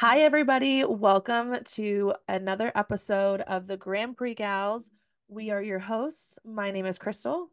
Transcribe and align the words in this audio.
Hi, 0.00 0.20
everybody. 0.20 0.84
Welcome 0.84 1.56
to 1.64 2.12
another 2.28 2.70
episode 2.74 3.40
of 3.40 3.66
the 3.66 3.78
Grand 3.78 4.18
Prix 4.18 4.34
Gals. 4.34 4.90
We 5.26 5.48
are 5.48 5.62
your 5.62 5.78
hosts. 5.78 6.38
My 6.44 6.70
name 6.70 6.84
is 6.84 6.98
Crystal. 6.98 7.48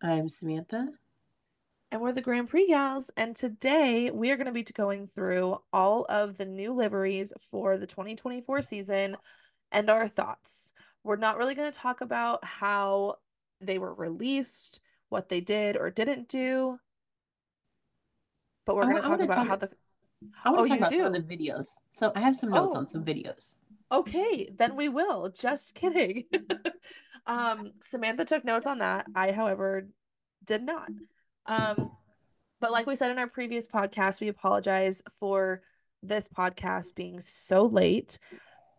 I'm 0.00 0.28
Symantha. 0.28 0.88
And 1.92 2.00
we're 2.00 2.12
the 2.12 2.22
Grand 2.22 2.48
Prix 2.48 2.68
Gals. 2.68 3.10
And 3.18 3.36
today 3.36 4.10
we 4.10 4.30
are 4.30 4.38
going 4.38 4.46
to 4.46 4.52
be 4.52 4.62
going 4.62 5.08
through 5.08 5.58
all 5.74 6.06
of 6.08 6.38
the 6.38 6.46
new 6.46 6.72
liveries 6.72 7.34
for 7.38 7.76
the 7.76 7.86
2024 7.86 8.62
season 8.62 9.18
and 9.70 9.90
our 9.90 10.08
thoughts. 10.08 10.72
We're 11.02 11.16
not 11.16 11.36
really 11.36 11.54
going 11.54 11.70
to 11.70 11.78
talk 11.78 12.00
about 12.00 12.42
how 12.46 13.16
they 13.60 13.76
were 13.76 13.92
released, 13.92 14.80
what 15.10 15.28
they 15.28 15.42
did 15.42 15.76
or 15.76 15.90
didn't 15.90 16.28
do, 16.28 16.78
but 18.64 18.74
we're 18.74 18.84
going 18.84 18.96
to 18.96 19.02
talk 19.02 19.20
about 19.20 19.34
talk, 19.34 19.48
how 19.48 19.56
the. 19.56 19.70
I 20.44 20.50
want 20.50 20.66
to 20.66 20.74
oh, 20.74 20.76
talk 20.76 20.78
about 20.78 20.90
do? 20.90 20.96
some 20.98 21.06
of 21.06 21.12
the 21.12 21.36
videos. 21.36 21.68
So 21.90 22.12
I 22.14 22.20
have 22.20 22.36
some 22.36 22.50
notes 22.50 22.74
oh. 22.74 22.78
on 22.78 22.88
some 22.88 23.04
videos. 23.04 23.56
Okay, 23.92 24.50
then 24.56 24.76
we 24.76 24.88
will. 24.88 25.28
Just 25.28 25.74
kidding. 25.74 26.24
um, 27.26 27.72
Symantha 27.80 28.26
took 28.26 28.44
notes 28.44 28.66
on 28.66 28.78
that. 28.78 29.06
I, 29.14 29.32
however, 29.32 29.88
did 30.44 30.62
not. 30.62 30.88
Um, 31.46 31.92
but 32.60 32.72
like 32.72 32.86
we 32.86 32.96
said 32.96 33.10
in 33.10 33.18
our 33.18 33.28
previous 33.28 33.68
podcast, 33.68 34.20
we 34.20 34.28
apologize 34.28 35.02
for 35.12 35.62
this 36.02 36.28
podcast 36.28 36.94
being 36.94 37.20
so 37.20 37.66
late. 37.66 38.18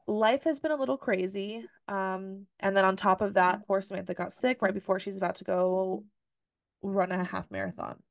Life 0.08 0.44
has 0.44 0.60
been 0.60 0.72
a 0.72 0.76
little 0.76 0.98
crazy. 0.98 1.66
Um, 1.88 2.48
and 2.60 2.76
then 2.76 2.86
on 2.86 2.96
top 2.96 3.22
of 3.22 3.36
that, 3.36 3.66
poor 3.68 3.82
Symantha 3.82 4.16
got 4.16 4.34
sick 4.34 4.62
right 4.62 4.74
before 4.74 4.99
she's 4.99 5.18
about 5.18 5.36
to 5.36 5.44
go 5.44 6.04
run 6.82 7.12
a 7.12 7.24
half 7.24 7.49
marathon. 7.52 8.02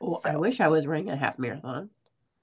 Well, 0.00 0.20
so, 0.20 0.30
I 0.30 0.36
wish 0.36 0.60
I 0.60 0.68
was 0.68 0.86
running 0.86 1.10
a 1.10 1.16
half 1.16 1.38
marathon. 1.38 1.90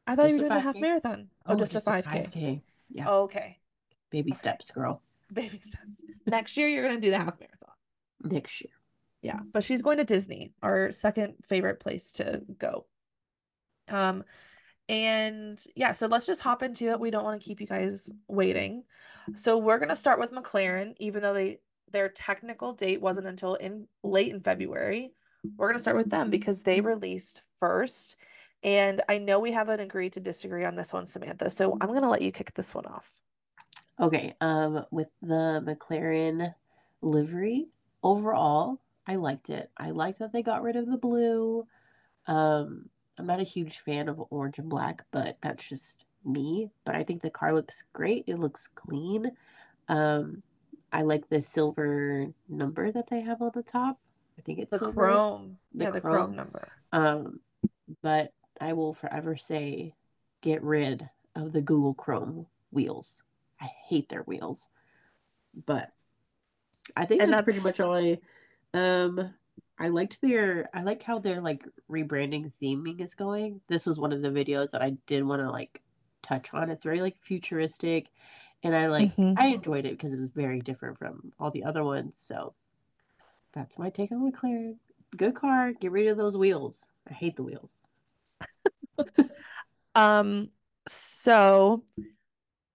I 0.07 0.15
thought 0.15 0.23
just 0.23 0.35
you 0.35 0.41
were 0.41 0.47
doing 0.47 0.53
the 0.53 0.59
half 0.61 0.77
marathon. 0.77 1.27
Oh, 1.45 1.53
oh 1.53 1.57
just, 1.57 1.73
just, 1.73 1.85
a 1.85 1.91
5K. 1.91 2.31
5K. 2.31 2.61
Yeah. 2.89 3.05
Oh, 3.07 3.23
okay. 3.23 3.59
Baby 4.09 4.31
okay. 4.31 4.37
steps, 4.37 4.71
girl. 4.71 5.01
Baby 5.31 5.59
steps. 5.61 6.03
Next 6.25 6.55
year, 6.55 6.67
you're 6.67 6.83
going 6.83 6.95
to 6.95 7.01
do 7.01 7.11
the 7.11 7.17
half 7.17 7.39
marathon. 7.39 7.75
Next 8.23 8.61
year. 8.61 8.71
Yeah. 9.21 9.39
But 9.51 9.63
she's 9.63 9.81
going 9.81 9.97
to 9.97 10.05
Disney, 10.05 10.53
our 10.63 10.91
second 10.91 11.35
favorite 11.45 11.79
place 11.81 12.13
to 12.13 12.41
go. 12.57 12.85
Um, 13.89 14.23
and 14.87 15.61
yeah, 15.75 15.91
so 15.91 16.07
let's 16.07 16.25
just 16.25 16.41
hop 16.41 16.63
into 16.63 16.89
it. 16.91 16.99
We 16.99 17.11
don't 17.11 17.25
want 17.25 17.41
to 17.41 17.45
keep 17.45 17.59
you 17.59 17.67
guys 17.67 18.11
waiting. 18.27 18.83
So 19.35 19.57
we're 19.57 19.79
going 19.79 19.89
to 19.89 19.95
start 19.95 20.19
with 20.19 20.31
McLaren, 20.31 20.93
even 20.99 21.21
though 21.21 21.33
they 21.33 21.59
their 21.91 22.09
technical 22.09 22.73
date 22.73 23.01
wasn't 23.01 23.27
until 23.27 23.55
in 23.55 23.87
late 24.03 24.33
in 24.33 24.41
February. 24.41 25.11
We're 25.55 25.67
going 25.67 25.77
to 25.77 25.81
start 25.81 25.97
with 25.97 26.09
them 26.09 26.29
because 26.29 26.63
they 26.63 26.81
released 26.81 27.41
first 27.57 28.17
and 28.67 29.01
I 29.07 29.17
know 29.17 29.39
we 29.39 29.53
haven't 29.53 29.79
agreed 29.79 30.11
to 30.13 30.19
disagree 30.19 30.65
on 30.65 30.75
this 30.75 30.91
one, 30.91 31.05
Symantha. 31.05 31.49
So 31.49 31.77
I'm 31.79 31.87
going 31.87 32.01
to 32.01 32.09
let 32.09 32.21
you 32.21 32.33
kick 32.33 32.53
this 32.53 32.75
one 32.75 32.85
off. 32.85 33.21
Okay. 33.97 34.35
Um, 34.41 34.85
with 34.91 35.07
the 35.21 35.63
McLaren 35.65 36.53
livery, 37.01 37.67
overall, 38.03 38.81
I 39.07 39.15
liked 39.15 39.49
it. 39.49 39.71
I 39.77 39.91
liked 39.91 40.19
that 40.19 40.33
they 40.33 40.43
got 40.43 40.63
rid 40.63 40.75
of 40.75 40.85
the 40.85 40.97
blue. 40.97 41.65
Um, 42.25 42.89
I'm 43.17 43.25
not 43.25 43.39
a 43.39 43.43
huge 43.43 43.77
fan 43.77 44.09
of 44.09 44.21
orange 44.31 44.59
and 44.59 44.67
black, 44.67 45.05
but 45.11 45.37
that's 45.41 45.63
just 45.63 46.03
me. 46.25 46.69
But 46.83 46.95
I 46.95 47.05
think 47.05 47.21
the 47.21 47.29
car 47.29 47.53
looks 47.53 47.85
great. 47.93 48.25
It 48.27 48.37
looks 48.37 48.67
clean. 48.67 49.31
Um, 49.87 50.43
I 50.91 51.03
like 51.03 51.29
the 51.29 51.39
silver 51.39 52.27
number 52.49 52.91
that 52.91 53.09
they 53.09 53.21
have 53.21 53.41
on 53.41 53.51
the 53.55 53.63
top. 53.63 53.97
I 54.37 54.41
think 54.41 54.59
it's 54.59 54.71
the 54.71 54.79
silver. 54.79 54.93
chrome. 54.93 55.57
The 55.73 55.85
yeah, 55.85 55.89
chrome. 55.91 56.01
the 56.01 56.09
chrome 56.09 56.35
number. 56.35 56.67
Um, 56.91 57.39
but 58.01 58.33
I 58.59 58.73
will 58.73 58.93
forever 58.93 59.37
say 59.37 59.93
get 60.41 60.63
rid 60.63 61.09
of 61.35 61.53
the 61.53 61.61
Google 61.61 61.93
Chrome 61.93 62.47
wheels. 62.71 63.23
I 63.61 63.69
hate 63.87 64.09
their 64.09 64.23
wheels. 64.23 64.69
But 65.65 65.91
I 66.95 67.05
think 67.05 67.21
that's, 67.21 67.31
that's, 67.31 67.43
pretty 67.43 67.61
much 67.61 67.79
all 67.79 67.95
I 67.95 68.19
um 68.73 69.33
I 69.79 69.89
liked 69.89 70.21
their 70.21 70.69
I 70.73 70.81
like 70.81 71.03
how 71.03 71.19
their 71.19 71.41
like 71.41 71.65
rebranding 71.89 72.51
theming 72.61 73.01
is 73.01 73.15
going. 73.15 73.61
This 73.67 73.85
was 73.85 73.99
one 73.99 74.13
of 74.13 74.21
the 74.21 74.29
videos 74.29 74.71
that 74.71 74.81
I 74.81 74.97
did 75.05 75.23
want 75.23 75.41
to 75.41 75.49
like 75.49 75.81
touch 76.21 76.53
on. 76.53 76.69
It's 76.69 76.83
very 76.83 77.01
like 77.01 77.17
futuristic 77.21 78.07
and 78.63 78.75
I 78.75 78.87
like 78.87 79.15
mm-hmm. 79.15 79.33
I 79.37 79.47
enjoyed 79.47 79.85
it 79.85 79.97
because 79.97 80.13
it 80.13 80.19
was 80.19 80.29
very 80.29 80.61
different 80.61 80.97
from 80.97 81.31
all 81.39 81.51
the 81.51 81.63
other 81.63 81.83
ones. 81.83 82.19
So 82.19 82.53
that's 83.53 83.79
my 83.79 83.89
take 83.89 84.11
on 84.11 84.31
McLaren. 84.31 84.75
Good 85.15 85.35
car, 85.35 85.73
get 85.73 85.91
rid 85.91 86.07
of 86.07 86.17
those 86.17 86.35
wheels. 86.35 86.85
I 87.09 87.13
hate 87.13 87.35
the 87.37 87.43
wheels. 87.43 87.86
um 89.95 90.49
so 90.87 91.83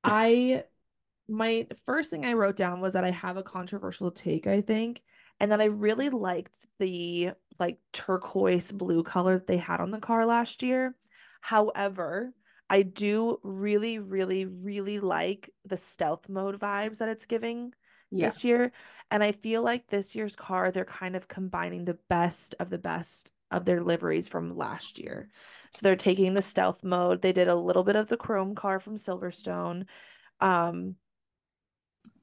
I 0.04 0.64
my 1.28 1.66
first 1.86 2.10
thing 2.10 2.26
I 2.26 2.34
wrote 2.34 2.56
down 2.56 2.80
was 2.80 2.92
that 2.92 3.04
I 3.04 3.10
have 3.10 3.36
a 3.36 3.42
controversial 3.42 4.10
take, 4.10 4.46
I 4.46 4.60
think, 4.60 5.02
and 5.40 5.50
that 5.52 5.60
I 5.60 5.66
really 5.66 6.10
liked 6.10 6.66
the 6.78 7.32
like 7.58 7.78
turquoise 7.92 8.72
blue 8.72 9.02
color 9.02 9.34
that 9.34 9.46
they 9.46 9.56
had 9.56 9.80
on 9.80 9.90
the 9.90 10.00
car 10.00 10.26
last 10.26 10.62
year. 10.62 10.94
However, 11.40 12.34
I 12.68 12.82
do 12.82 13.38
really, 13.42 13.98
really, 13.98 14.46
really 14.46 15.00
like 15.00 15.50
the 15.64 15.76
stealth 15.76 16.28
mode 16.28 16.58
vibes 16.58 16.98
that 16.98 17.08
it's 17.08 17.26
giving 17.26 17.72
yeah. 18.10 18.26
this 18.26 18.44
year. 18.44 18.72
And 19.10 19.22
I 19.22 19.32
feel 19.32 19.62
like 19.62 19.86
this 19.86 20.14
year's 20.14 20.36
car, 20.36 20.70
they're 20.70 20.84
kind 20.84 21.16
of 21.16 21.28
combining 21.28 21.84
the 21.84 21.98
best 22.08 22.54
of 22.58 22.70
the 22.70 22.78
best 22.78 23.32
of 23.50 23.64
their 23.64 23.82
liveries 23.82 24.28
from 24.28 24.56
last 24.56 24.98
year. 24.98 25.28
So 25.72 25.80
they're 25.82 25.96
taking 25.96 26.34
the 26.34 26.42
stealth 26.42 26.84
mode. 26.84 27.22
They 27.22 27.32
did 27.32 27.48
a 27.48 27.54
little 27.54 27.82
bit 27.82 27.96
of 27.96 28.08
the 28.08 28.16
chrome 28.16 28.54
car 28.54 28.78
from 28.78 28.96
Silverstone. 28.96 29.86
Um, 30.40 30.96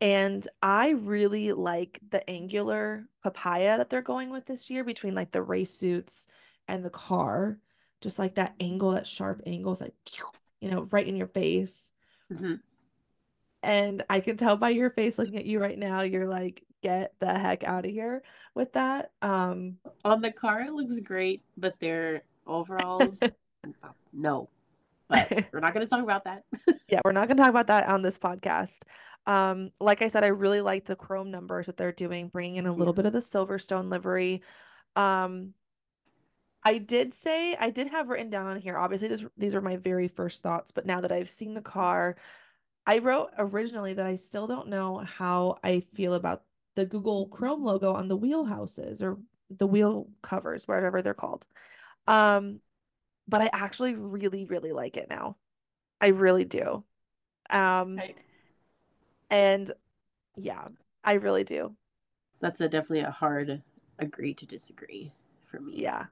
and 0.02 0.48
I 0.62 0.92
really 0.92 1.52
like 1.54 2.00
the 2.10 2.28
angular 2.30 3.06
papaya 3.24 3.78
that 3.78 3.90
they're 3.90 4.02
going 4.02 4.30
with 4.30 4.46
this 4.46 4.70
year 4.70 4.84
between 4.84 5.16
like 5.16 5.32
the 5.32 5.42
race 5.42 5.74
suits 5.74 6.28
and 6.68 6.86
the 6.86 6.90
car. 6.90 7.58
Just 8.02 8.20
like 8.20 8.36
that 8.36 8.56
angle, 8.60 8.92
that 8.92 9.08
sharp 9.08 9.42
angle 9.46 9.74
is 9.74 9.82
like, 9.82 9.94
you 10.62 10.72
know, 10.72 10.88
right 10.92 11.08
in 11.08 11.18
your 11.18 11.28
face. 11.28 11.92
Mm-hmm. 12.32 12.56
And 13.62 14.04
I 14.10 14.22
can 14.22 14.38
tell 14.38 14.56
by 14.56 14.70
your 14.70 14.90
face 14.90 15.18
looking 15.18 15.36
at 15.36 15.46
you 15.46 15.60
right 15.60 15.78
now, 15.78 16.02
you're 16.02 16.30
like, 16.30 16.64
get 16.82 17.14
the 17.20 17.38
heck 17.38 17.66
out 17.66 17.84
of 17.84 17.92
here 17.92 18.24
with 18.56 18.72
that. 18.74 19.12
Um 19.22 19.78
on 20.06 20.22
the 20.22 20.32
car 20.32 20.62
it 20.62 20.72
looks 20.72 21.00
great, 21.00 21.44
but 21.58 21.78
their 21.82 22.24
overalls 22.50 23.20
no. 24.14 24.50
But 25.08 25.46
we're 25.54 25.60
not 25.60 25.74
going 25.74 25.86
to 25.86 25.90
talk 25.90 26.04
about 26.04 26.26
that. 26.26 26.44
yeah, 26.88 27.02
we're 27.04 27.12
not 27.12 27.28
going 27.28 27.38
to 27.38 27.44
talk 27.44 27.50
about 27.50 27.68
that 27.68 27.88
on 27.88 28.02
this 28.02 28.18
podcast. 28.18 28.84
Um 29.28 29.72
like 29.82 30.02
I 30.02 30.08
said 30.08 30.24
I 30.24 30.28
really 30.28 30.62
like 30.62 30.86
the 30.86 30.96
chrome 30.96 31.30
numbers 31.30 31.66
that 31.66 31.78
they're 31.78 31.92
doing, 31.92 32.30
bringing 32.30 32.56
in 32.56 32.66
a 32.66 32.74
little 32.74 32.94
yeah. 32.94 33.04
bit 33.04 33.06
of 33.06 33.14
the 33.14 33.20
Silverstone 33.20 33.92
livery. 33.92 34.42
Um 34.96 35.54
I 36.64 36.78
did 36.78 37.14
say 37.14 37.56
I 37.56 37.70
did 37.70 37.88
have 37.88 38.10
written 38.10 38.30
down 38.30 38.48
on 38.48 38.60
here. 38.60 38.78
Obviously, 38.78 39.08
this, 39.08 39.26
these 39.38 39.56
are 39.56 39.62
my 39.62 39.78
very 39.78 40.08
first 40.08 40.44
thoughts, 40.44 40.72
but 40.72 40.86
now 40.86 41.02
that 41.02 41.12
I've 41.12 41.30
seen 41.30 41.54
the 41.54 41.62
car, 41.62 42.18
I 42.86 43.00
wrote 43.00 43.30
originally 43.38 43.94
that 43.94 44.06
I 44.06 44.16
still 44.16 44.48
don't 44.48 44.68
know 44.68 44.98
how 44.98 45.58
I 45.64 45.82
feel 45.94 46.14
about 46.16 46.44
the 46.76 46.86
Google 46.86 47.28
Chrome 47.28 47.64
logo 47.64 47.94
on 47.94 48.08
the 48.08 48.18
wheelhouses 48.18 49.02
or 49.02 49.18
the 49.50 49.68
wheel 49.68 50.08
covers, 50.22 50.68
whatever 50.68 51.02
they're 51.02 51.14
called. 51.14 51.46
Um, 52.10 52.60
but 53.28 53.42
I 53.42 53.50
actually 53.54 53.96
really, 53.96 54.46
really 54.46 54.72
like 54.72 54.98
it 54.98 55.08
now. 55.10 55.38
I 56.02 56.08
really 56.08 56.46
do. 56.46 56.84
Um, 57.50 57.98
right. 57.98 58.22
and 59.30 59.72
yeah, 60.36 60.68
I 61.04 61.14
really 61.14 61.44
do. 61.44 61.76
That's 62.40 62.62
a 62.62 62.70
definitely 62.70 63.02
a 63.02 63.12
hard 63.12 63.62
agree 63.98 64.34
to 64.36 64.46
disagree 64.46 65.12
for 65.46 65.60
me. 65.60 65.74
Yeah, 65.76 66.06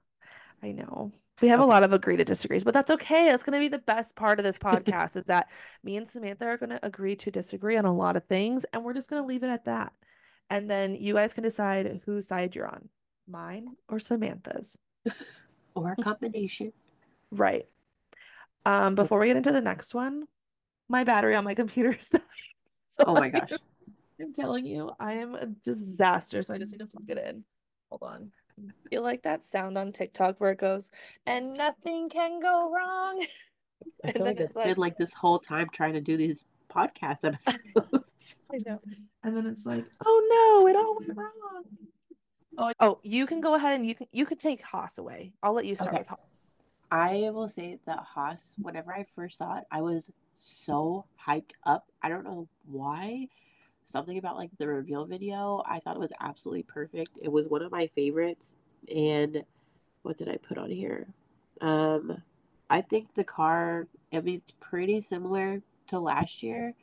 I 0.62 0.72
know. 0.72 1.12
We 1.42 1.50
have 1.50 1.60
okay. 1.60 1.66
a 1.66 1.70
lot 1.70 1.84
of 1.84 1.94
agree 1.94 2.18
to 2.18 2.26
disagrees, 2.26 2.64
but 2.64 2.74
that's 2.74 2.92
okay. 2.92 3.28
That's 3.28 3.44
going 3.44 3.54
to 3.54 3.60
be 3.60 3.68
the 3.68 3.78
best 3.78 4.16
part 4.16 4.40
of 4.40 4.44
this 4.44 4.58
podcast 4.58 5.16
is 5.16 5.26
that 5.26 5.48
me 5.84 5.96
and 5.96 6.08
Symantha 6.08 6.42
are 6.42 6.58
going 6.58 6.72
to 6.72 6.86
agree 6.86 7.16
to 7.18 7.32
disagree 7.32 7.78
on 7.78 7.86
a 7.86 7.94
lot 7.94 8.16
of 8.16 8.26
things, 8.26 8.66
and 8.74 8.84
we're 8.84 8.94
just 8.94 9.10
going 9.10 9.22
to 9.22 9.28
leave 9.28 9.44
it 9.44 9.50
at 9.50 9.66
that 9.66 9.94
and 10.50 10.70
then 10.70 10.96
you 10.96 11.14
guys 11.14 11.34
can 11.34 11.44
decide 11.44 12.02
whose 12.06 12.28
side 12.28 12.56
you're 12.56 12.68
on 12.68 12.90
mine 13.28 13.76
or 13.90 13.98
symantha's 13.98 14.78
or 15.78 15.96
a 15.98 16.02
combination. 16.02 16.74
Right. 17.32 17.68
Um 18.66 18.96
before 18.96 19.20
we 19.20 19.28
get 19.28 19.38
into 19.38 19.52
the 19.52 19.62
next 19.62 19.94
one 19.94 20.28
my 20.90 21.04
battery 21.04 21.36
on 21.36 21.44
my 21.44 21.54
computer 21.54 21.96
is 21.98 22.10
dying. 22.10 22.24
So 22.88 23.04
oh 23.08 23.14
my 23.14 23.30
gosh. 23.30 23.52
I'm 24.20 24.34
telling 24.34 24.66
you 24.66 24.90
i 25.00 25.14
am 25.14 25.36
a 25.36 25.46
disaster 25.46 26.42
so 26.42 26.52
i 26.52 26.58
just 26.58 26.72
need 26.72 26.80
to 26.80 26.88
plug 26.88 27.10
it 27.10 27.24
in. 27.24 27.44
Hold 27.90 28.02
on. 28.02 28.32
I 28.60 28.90
feel 28.90 29.04
like 29.04 29.22
that 29.24 29.44
sound 29.44 29.78
on 29.78 29.92
tiktok 29.92 30.42
where 30.42 30.52
it 30.52 30.60
goes 30.60 30.90
and 31.28 31.54
nothing 31.54 32.10
can 32.10 32.40
go 32.40 32.72
wrong. 32.74 33.24
I 34.04 34.12
feel 34.12 34.24
like 34.24 34.40
it's 34.40 34.56
like, 34.56 34.66
been 34.66 34.78
like 34.78 34.98
this 34.98 35.14
whole 35.14 35.38
time 35.38 35.70
trying 35.72 35.94
to 35.94 36.02
do 36.02 36.18
these 36.18 36.46
podcast 36.68 37.26
episodes. 37.26 38.16
I 38.52 38.58
know. 38.66 38.82
And 39.24 39.38
then 39.38 39.46
it's 39.46 39.66
like, 39.68 39.86
oh 40.04 40.62
no, 40.64 40.68
it 40.68 40.76
all 40.76 40.96
went 40.96 41.16
wrong. 41.16 41.64
Oh, 42.58 42.72
oh, 42.80 43.00
you 43.04 43.28
can 43.28 43.40
go 43.40 43.56
ahead 43.56 43.76
and 43.76 43.88
you 43.88 43.94
can 43.94 44.08
you 44.12 44.26
can 44.26 44.38
take 44.38 44.62
Haas 44.62 44.98
away. 44.98 45.34
I'll 45.44 45.54
let 45.54 45.66
you 45.66 45.76
start 45.76 45.90
okay. 45.90 46.00
with 46.00 46.08
Haas. 46.08 46.56
I 46.90 47.30
will 47.34 47.50
say 47.50 47.80
that 47.86 48.00
Haas, 48.00 48.54
whenever 48.62 48.94
I 48.94 49.06
first 49.16 49.38
saw 49.38 49.58
it, 49.58 49.66
I 49.72 49.82
was 49.82 50.12
so 50.38 51.06
hyped 51.28 51.52
up. 51.66 51.90
I 52.02 52.10
don't 52.10 52.24
know 52.24 52.48
why. 52.66 53.28
Something 53.86 54.18
about 54.18 54.36
like 54.36 54.52
the 54.58 54.68
reveal 54.68 55.06
video, 55.06 55.64
I 55.66 55.80
thought 55.80 55.96
it 55.96 56.00
was 56.00 56.12
absolutely 56.20 56.64
perfect. 56.64 57.12
It 57.22 57.32
was 57.32 57.48
one 57.48 57.62
of 57.62 57.72
my 57.72 57.88
favorites. 57.88 58.56
And 58.94 59.44
what 60.02 60.18
did 60.18 60.28
I 60.28 60.38
put 60.38 60.58
on 60.58 60.70
here? 60.70 61.08
Um, 61.62 62.22
I 62.70 62.82
think 62.82 63.14
the 63.14 63.24
car, 63.24 63.88
I 64.12 64.20
mean, 64.20 64.36
it's 64.36 64.52
pretty 64.60 65.00
similar 65.00 65.62
to 65.88 66.00
last 66.00 66.44
year, 66.44 66.74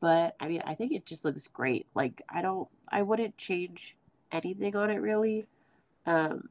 but 0.00 0.36
I 0.40 0.48
mean, 0.48 0.62
I 0.64 0.74
think 0.74 0.92
it 0.92 1.04
just 1.04 1.24
looks 1.24 1.46
great. 1.48 1.86
Like, 1.94 2.22
I 2.30 2.40
don't, 2.40 2.68
I 2.90 3.02
wouldn't 3.02 3.36
change 3.36 3.97
anything 4.32 4.76
on 4.76 4.90
it 4.90 4.96
really. 4.96 5.46
Um, 6.06 6.48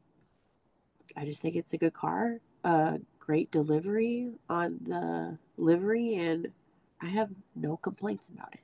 I 1.15 1.25
just 1.25 1.41
think 1.41 1.55
it's 1.55 1.73
a 1.73 1.77
good 1.77 1.93
car, 1.93 2.39
a 2.63 2.99
great 3.19 3.51
delivery 3.51 4.31
on 4.49 4.79
the 4.85 5.37
livery, 5.57 6.15
and 6.15 6.49
I 7.01 7.07
have 7.07 7.29
no 7.55 7.77
complaints 7.77 8.29
about 8.29 8.53
it. 8.53 8.59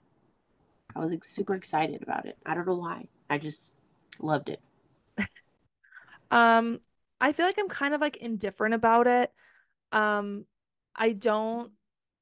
I 0.96 1.00
was 1.00 1.12
like, 1.12 1.24
super 1.24 1.56
excited 1.56 2.04
about 2.04 2.26
it. 2.26 2.38
I 2.46 2.54
don't 2.54 2.68
know 2.68 2.76
why. 2.76 3.08
I 3.30 3.38
just 3.38 3.74
loved 4.20 4.50
it. 4.50 4.62
um, 6.32 6.80
I 7.20 7.32
feel 7.32 7.46
like 7.46 7.58
I'm 7.58 7.70
kind 7.70 7.94
of 7.94 8.02
like 8.02 8.18
indifferent 8.18 8.76
about 8.76 9.08
it. 9.08 9.32
Um, 9.92 10.46
I 10.96 11.14
don't 11.14 11.72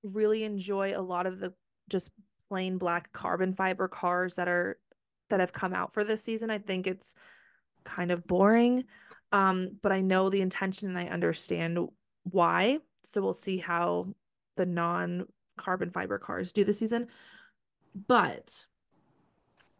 really 0.03 0.43
enjoy 0.43 0.93
a 0.95 1.01
lot 1.01 1.25
of 1.25 1.39
the 1.39 1.53
just 1.89 2.11
plain 2.47 2.77
black 2.77 3.11
carbon 3.11 3.53
fiber 3.53 3.87
cars 3.87 4.35
that 4.35 4.47
are 4.47 4.77
that 5.31 5.39
have 5.39 5.51
come 5.51 5.73
out 5.73 5.93
for 5.93 6.03
this 6.03 6.23
season. 6.23 6.49
I 6.49 6.59
think 6.59 6.87
it's 6.87 7.15
kind 7.83 8.11
of 8.11 8.25
boring. 8.25 8.85
Um, 9.31 9.77
but 9.81 9.91
I 9.91 10.01
know 10.01 10.29
the 10.29 10.41
intention 10.41 10.89
and 10.89 10.97
I 10.97 11.07
understand 11.07 11.79
why. 12.23 12.79
So 13.03 13.21
we'll 13.21 13.33
see 13.33 13.57
how 13.57 14.07
the 14.57 14.65
non 14.65 15.25
carbon 15.57 15.89
fiber 15.91 16.19
cars 16.19 16.51
do 16.51 16.63
this 16.63 16.79
season. 16.79 17.07
But 18.07 18.65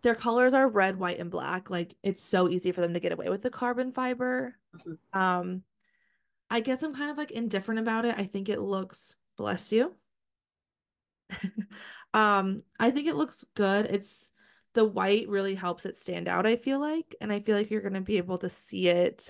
their 0.02 0.16
colors 0.16 0.54
are 0.54 0.68
red, 0.68 0.98
white, 0.98 1.20
and 1.20 1.30
black. 1.30 1.70
Like 1.70 1.96
it's 2.04 2.24
so 2.24 2.50
easy 2.50 2.72
for 2.72 2.82
them 2.82 2.94
to 2.94 3.00
get 3.00 3.12
away 3.12 3.30
with 3.30 3.42
the 3.42 3.50
carbon 3.50 3.92
fiber. 3.92 4.56
Mm-hmm. 4.76 5.20
Um, 5.20 5.64
I 6.50 6.60
guess 6.60 6.84
I'm 6.84 6.96
kind 6.96 7.12
of 7.12 7.18
like 7.18 7.32
indifferent 7.32 7.80
about 7.80 8.06
it. 8.06 8.16
I 8.18 8.26
think 8.26 8.50
it 8.50 8.60
looks 8.60 9.16
bless 9.38 9.72
you. 9.72 9.96
um, 12.14 12.58
I 12.80 12.92
think 12.92 13.08
it 13.08 13.16
looks 13.16 13.46
good. 13.56 13.86
It's 13.86 14.32
the 14.74 14.86
white 14.86 15.28
really 15.28 15.56
helps 15.56 15.86
it 15.86 15.96
stand 15.96 16.28
out, 16.28 16.46
I 16.46 16.56
feel 16.56 16.80
like. 16.80 17.16
And 17.22 17.32
I 17.32 17.40
feel 17.40 17.58
like 17.58 17.70
you're 17.70 17.82
gonna 17.82 18.02
be 18.02 18.18
able 18.18 18.38
to 18.40 18.50
see 18.50 18.88
it. 18.88 19.30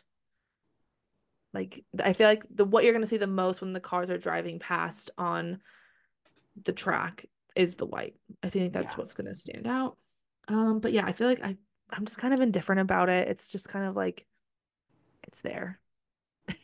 Like 1.54 1.84
I 2.04 2.14
feel 2.14 2.28
like 2.28 2.46
the 2.50 2.66
what 2.66 2.84
you're 2.84 2.94
gonna 2.94 3.06
see 3.06 3.18
the 3.18 3.28
most 3.28 3.62
when 3.62 3.74
the 3.74 3.80
cars 3.80 4.10
are 4.10 4.18
driving 4.18 4.60
past 4.60 5.12
on 5.18 5.60
the 6.64 6.74
track 6.74 7.26
is 7.56 7.76
the 7.76 7.86
white. 7.86 8.16
I 8.44 8.50
think 8.50 8.74
that's 8.74 8.94
yeah. 8.94 8.98
what's 8.98 9.14
gonna 9.14 9.34
stand 9.34 9.68
out. 9.68 9.98
Um, 10.48 10.80
but 10.80 10.94
yeah, 10.94 11.06
I 11.06 11.14
feel 11.14 11.28
like 11.28 11.44
I 11.44 11.58
I'm 11.90 12.06
just 12.06 12.18
kind 12.18 12.34
of 12.34 12.42
indifferent 12.42 12.82
about 12.82 13.10
it. 13.10 13.28
It's 13.28 13.52
just 13.52 13.70
kind 13.70 13.86
of 13.86 13.96
like 13.96 14.26
it's 15.24 15.42
there. 15.42 15.80
I, 16.50 16.56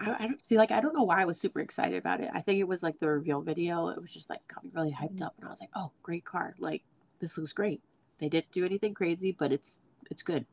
I, 0.00 0.26
don't 0.26 0.44
see 0.44 0.56
like 0.56 0.70
I 0.70 0.80
don't 0.80 0.94
know 0.94 1.04
why 1.04 1.22
I 1.22 1.24
was 1.24 1.40
super 1.40 1.60
excited 1.60 1.98
about 1.98 2.20
it. 2.20 2.30
I 2.32 2.40
think 2.40 2.58
it 2.58 2.68
was 2.68 2.82
like 2.82 2.98
the 2.98 3.08
reveal 3.08 3.42
video. 3.42 3.88
It 3.88 4.00
was 4.00 4.12
just 4.12 4.30
like 4.30 4.40
got 4.52 4.64
me 4.64 4.70
really 4.74 4.90
hyped 4.92 5.14
mm-hmm. 5.14 5.24
up, 5.24 5.34
and 5.38 5.46
I 5.46 5.50
was 5.50 5.60
like, 5.60 5.70
"Oh, 5.74 5.92
great 6.02 6.24
car! 6.24 6.54
Like 6.58 6.82
this 7.20 7.38
looks 7.38 7.52
great." 7.52 7.82
They 8.20 8.28
didn't 8.28 8.52
do 8.52 8.64
anything 8.64 8.94
crazy, 8.94 9.32
but 9.32 9.52
it's 9.52 9.80
it's 10.10 10.22
good. 10.22 10.44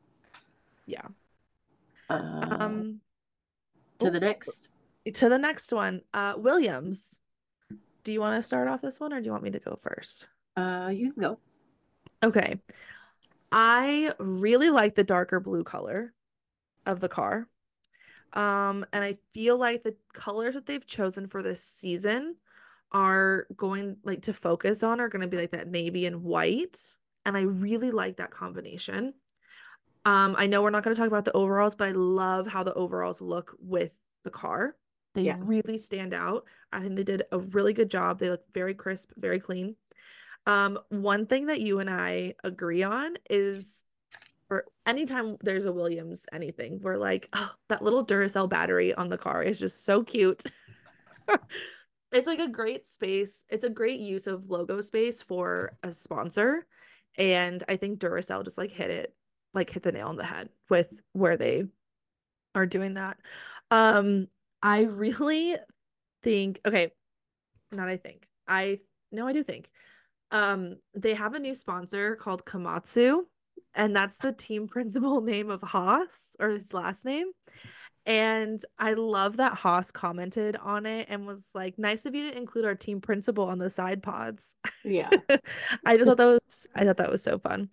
Yeah. 0.86 1.08
Uh, 2.10 2.58
um. 2.60 3.02
To 4.00 4.10
the 4.10 4.20
next. 4.20 4.70
To 5.14 5.30
the 5.30 5.38
next 5.38 5.72
one, 5.72 6.02
uh, 6.14 6.34
Williams. 6.38 7.22
Do 8.04 8.14
you 8.14 8.22
want 8.22 8.42
to 8.42 8.46
start 8.46 8.68
off 8.68 8.82
this 8.82 9.00
one, 9.00 9.12
or 9.12 9.20
do 9.20 9.26
you 9.26 9.32
want 9.32 9.44
me 9.44 9.52
to 9.52 9.60
go 9.60 9.76
first? 9.76 10.28
Uh, 10.56 10.90
you 10.94 11.12
can 11.12 11.22
go. 11.22 11.40
Okay. 12.24 12.60
I 13.52 14.14
really 14.20 14.70
like 14.70 14.96
the 14.96 15.04
darker 15.04 15.40
blue 15.40 15.64
color 15.64 16.14
of 16.86 17.00
the 17.00 17.10
car. 17.10 17.48
Um, 18.34 18.86
and 18.94 19.04
I 19.04 19.18
feel 19.34 19.58
like 19.58 19.84
the 19.84 19.96
colors 20.14 20.54
that 20.56 20.66
they've 20.66 20.86
chosen 20.86 21.28
for 21.28 21.42
this 21.42 21.64
season 21.64 22.36
are 22.92 23.48
going 23.56 23.98
like 24.04 24.22
to 24.24 24.34
focus 24.34 24.84
on 24.84 25.00
are 25.00 25.10
going 25.10 25.22
to 25.22 25.28
be 25.28 25.38
like 25.38 25.52
that 25.52 25.68
navy 25.68 26.06
and 26.06 26.24
white. 26.24 26.96
And 27.28 27.36
I 27.36 27.42
really 27.42 27.92
like 27.92 28.18
that 28.18 28.32
combination. 28.32 29.14
Um, 30.06 30.36
I 30.38 30.48
know 30.48 30.62
we're 30.64 30.70
not 30.70 30.84
going 30.84 30.96
to 30.96 31.00
talk 31.00 31.10
about 31.10 31.26
the 31.26 31.34
overalls, 31.34 31.76
but 31.76 31.90
I 31.90 31.92
love 31.92 32.48
how 32.48 32.64
the 32.64 32.74
overalls 32.74 33.22
look 33.22 33.54
with 33.60 33.92
the 34.24 34.30
car. 34.30 34.78
They 35.14 35.24
yeah. 35.24 35.36
really 35.42 35.78
stand 35.78 36.14
out. 36.14 36.46
I 36.72 36.80
think 36.80 36.96
they 36.96 37.04
did 37.04 37.24
a 37.34 37.40
really 37.40 37.74
good 37.74 37.92
job. 37.92 38.18
They 38.18 38.30
look 38.30 38.44
very 38.54 38.74
crisp, 38.74 39.12
very 39.18 39.40
clean. 39.40 39.76
Um, 40.46 40.80
one 40.88 41.26
thing 41.26 41.48
that 41.48 41.60
you 41.60 41.80
and 41.80 41.90
I 41.90 42.36
agree 42.46 42.84
on 42.84 43.18
is 43.30 43.84
or 44.50 44.64
anytime 44.86 45.36
there's 45.42 45.66
a 45.66 45.74
Williams 45.74 46.26
anything, 46.32 46.80
we're 46.82 46.96
like, 46.96 47.28
oh, 47.34 47.52
that 47.68 47.84
little 47.84 48.06
Duracell 48.06 48.48
battery 48.48 48.94
on 48.94 49.10
the 49.10 49.18
car 49.18 49.44
is 49.44 49.60
just 49.60 49.84
so 49.84 50.02
cute. 50.02 50.44
it's 52.14 52.28
like 52.28 52.40
a 52.40 52.48
great 52.48 52.88
space. 52.88 53.44
It's 53.50 53.66
a 53.66 53.70
great 53.70 54.00
use 54.00 54.28
of 54.28 54.50
logo 54.50 54.80
space 54.80 55.22
for 55.22 55.78
a 55.84 55.92
sponsor. 55.92 56.66
And 57.18 57.64
I 57.68 57.78
think 57.78 58.00
Duracell 58.00 58.44
just 58.44 58.58
like 58.58 58.72
hit 58.72 58.90
it, 58.90 59.14
like 59.54 59.70
hit 59.70 59.84
the 59.84 59.92
nail 59.92 60.08
on 60.08 60.16
the 60.16 60.26
head 60.26 60.50
with 60.70 61.02
where 61.14 61.38
they 61.38 61.66
are 62.56 62.66
doing 62.66 62.96
that. 62.96 63.18
Um, 63.72 64.28
I 64.62 64.84
really 64.84 65.56
think, 66.24 66.60
okay, 66.66 66.92
not 67.72 67.90
I 67.90 67.98
think. 67.98 68.28
I 68.48 68.80
no, 69.12 69.28
I 69.28 69.34
do 69.34 69.44
think. 69.44 69.70
Um, 70.32 70.76
they 70.94 71.14
have 71.14 71.34
a 71.34 71.40
new 71.40 71.54
sponsor 71.54 72.16
called 72.16 72.46
Komatsu 72.46 73.24
and 73.78 73.96
that's 73.96 74.18
the 74.18 74.34
team 74.34 74.68
principal 74.68 75.22
name 75.22 75.50
of 75.50 75.62
Haas 75.62 76.36
or 76.40 76.50
his 76.50 76.74
last 76.74 77.06
name. 77.06 77.28
And 78.08 78.64
I 78.80 78.94
love 78.94 79.36
that 79.38 79.54
Haas 79.54 79.92
commented 79.92 80.56
on 80.56 80.86
it 80.86 81.08
and 81.10 81.28
was 81.28 81.50
like, 81.54 81.78
nice 81.78 82.06
of 82.06 82.16
you 82.16 82.32
to 82.32 82.38
include 82.38 82.64
our 82.64 82.74
team 82.74 83.02
principal 83.02 83.44
on 83.44 83.60
the 83.60 83.70
side 83.70 84.02
pods. 84.02 84.56
Yeah. 84.86 85.10
I 85.86 85.98
just 85.98 86.08
thought 86.08 86.18
that 86.18 86.42
was 86.46 86.68
I 86.74 86.86
thought 86.86 86.98
that 86.98 87.12
was 87.12 87.22
so 87.22 87.38
fun. 87.38 87.70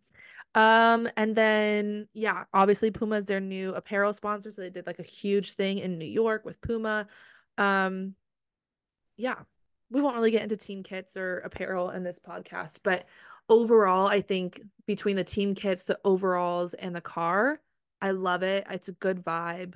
Um, 0.57 1.09
and 1.17 1.37
then 1.37 2.09
yeah, 2.15 2.45
obviously 2.53 2.91
Puma 2.91 3.15
is 3.15 3.27
their 3.27 3.41
new 3.41 3.75
apparel 3.75 4.13
sponsor. 4.13 4.51
So 4.51 4.61
they 4.61 4.71
did 4.71 4.89
like 4.89 4.99
a 4.99 5.05
huge 5.05 5.53
thing 5.53 5.79
in 5.79 5.99
New 5.99 6.05
York 6.05 6.45
with 6.45 6.61
Puma. 6.61 7.07
Um, 7.57 8.17
yeah, 9.17 9.37
we 9.89 10.01
won't 10.01 10.17
really 10.17 10.33
get 10.33 10.43
into 10.43 10.57
team 10.57 10.83
kits 10.83 11.17
or 11.17 11.39
apparel 11.39 11.91
in 11.91 12.03
this 12.03 12.19
podcast, 12.19 12.81
but 12.83 13.07
overall, 13.49 14.09
I 14.09 14.21
think 14.21 14.61
between 14.87 15.15
the 15.15 15.23
team 15.23 15.55
kits, 15.55 15.85
the 15.87 15.99
overalls, 16.05 16.75
and 16.75 16.97
the 16.97 17.01
car, 17.01 17.61
I 18.03 18.11
love 18.11 18.43
it. 18.43 18.67
It's 18.69 18.89
a 18.89 18.93
good 18.93 19.25
vibe. 19.25 19.75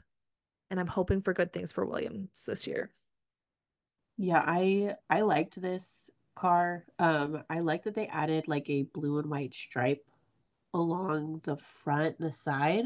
And 0.71 0.79
I'm 0.79 0.87
hoping 0.87 1.23
for 1.23 1.33
good 1.33 1.53
things 1.53 1.73
for 1.73 1.87
Williams 1.87 2.45
this 2.47 2.67
year. 2.67 2.91
Yeah, 4.17 4.43
I 4.45 4.97
I 5.09 5.23
liked 5.23 5.61
this 5.61 6.11
car. 6.35 6.85
Um, 6.99 7.43
I 7.49 7.61
like 7.61 7.85
that 7.85 7.95
they 7.95 8.07
added 8.07 8.49
like 8.49 8.69
a 8.69 8.83
blue 8.83 9.19
and 9.19 9.31
white 9.31 9.55
stripe 9.55 10.05
along 10.75 11.41
the 11.45 11.57
front 11.57 12.19
and 12.19 12.29
the 12.29 12.33
side. 12.33 12.85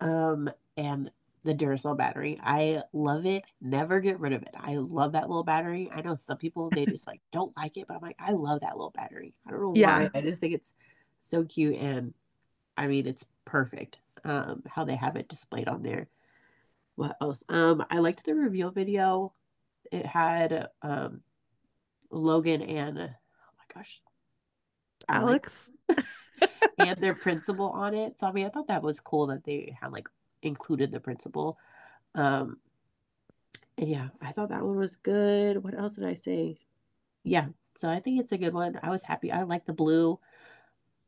Um, 0.00 0.50
and 0.76 1.10
the 1.46 1.54
Duracell 1.54 1.96
battery. 1.96 2.38
I 2.42 2.82
love 2.92 3.24
it. 3.24 3.44
Never 3.62 4.00
get 4.00 4.20
rid 4.20 4.34
of 4.34 4.42
it. 4.42 4.54
I 4.54 4.74
love 4.74 5.12
that 5.12 5.28
little 5.28 5.44
battery. 5.44 5.90
I 5.94 6.02
know 6.02 6.16
some 6.16 6.36
people 6.36 6.68
they 6.70 6.84
just 6.84 7.06
like 7.06 7.22
don't 7.32 7.56
like 7.56 7.78
it, 7.78 7.86
but 7.86 7.94
I'm 7.94 8.02
like, 8.02 8.16
I 8.18 8.32
love 8.32 8.60
that 8.60 8.76
little 8.76 8.90
battery. 8.90 9.32
I 9.46 9.52
don't 9.52 9.62
know 9.62 9.72
yeah. 9.74 10.02
why. 10.02 10.10
I 10.14 10.20
just 10.20 10.40
think 10.40 10.54
it's 10.54 10.74
so 11.20 11.44
cute 11.44 11.76
and 11.76 12.12
I 12.76 12.88
mean 12.88 13.06
it's 13.06 13.24
perfect. 13.46 14.00
Um, 14.24 14.64
how 14.68 14.84
they 14.84 14.96
have 14.96 15.16
it 15.16 15.28
displayed 15.28 15.68
on 15.68 15.82
there. 15.82 16.08
What 16.96 17.16
else? 17.20 17.44
Um, 17.48 17.84
I 17.90 17.98
liked 17.98 18.24
the 18.24 18.34
reveal 18.34 18.70
video. 18.70 19.32
It 19.92 20.04
had 20.04 20.68
um 20.82 21.20
Logan 22.10 22.62
and 22.62 22.98
oh 22.98 23.02
my 23.02 23.74
gosh, 23.74 24.00
Alex, 25.08 25.70
Alex 25.88 26.06
and 26.78 27.00
their 27.00 27.14
principal 27.14 27.70
on 27.70 27.94
it. 27.94 28.18
So 28.18 28.26
I 28.26 28.32
mean, 28.32 28.46
I 28.46 28.48
thought 28.48 28.68
that 28.68 28.82
was 28.82 29.00
cool 29.00 29.28
that 29.28 29.44
they 29.44 29.76
had 29.80 29.92
like 29.92 30.08
included 30.42 30.90
the 30.90 31.00
principal. 31.00 31.58
Um, 32.14 32.58
and 33.78 33.88
yeah, 33.88 34.08
I 34.22 34.32
thought 34.32 34.48
that 34.48 34.64
one 34.64 34.76
was 34.76 34.96
good. 34.96 35.62
What 35.62 35.78
else 35.78 35.96
did 35.96 36.06
I 36.06 36.14
say? 36.14 36.58
Yeah, 37.22 37.48
so 37.76 37.88
I 37.88 38.00
think 38.00 38.20
it's 38.20 38.32
a 38.32 38.38
good 38.38 38.54
one. 38.54 38.78
I 38.82 38.90
was 38.90 39.02
happy. 39.02 39.30
I 39.30 39.42
like 39.42 39.66
the 39.66 39.72
blue, 39.72 40.18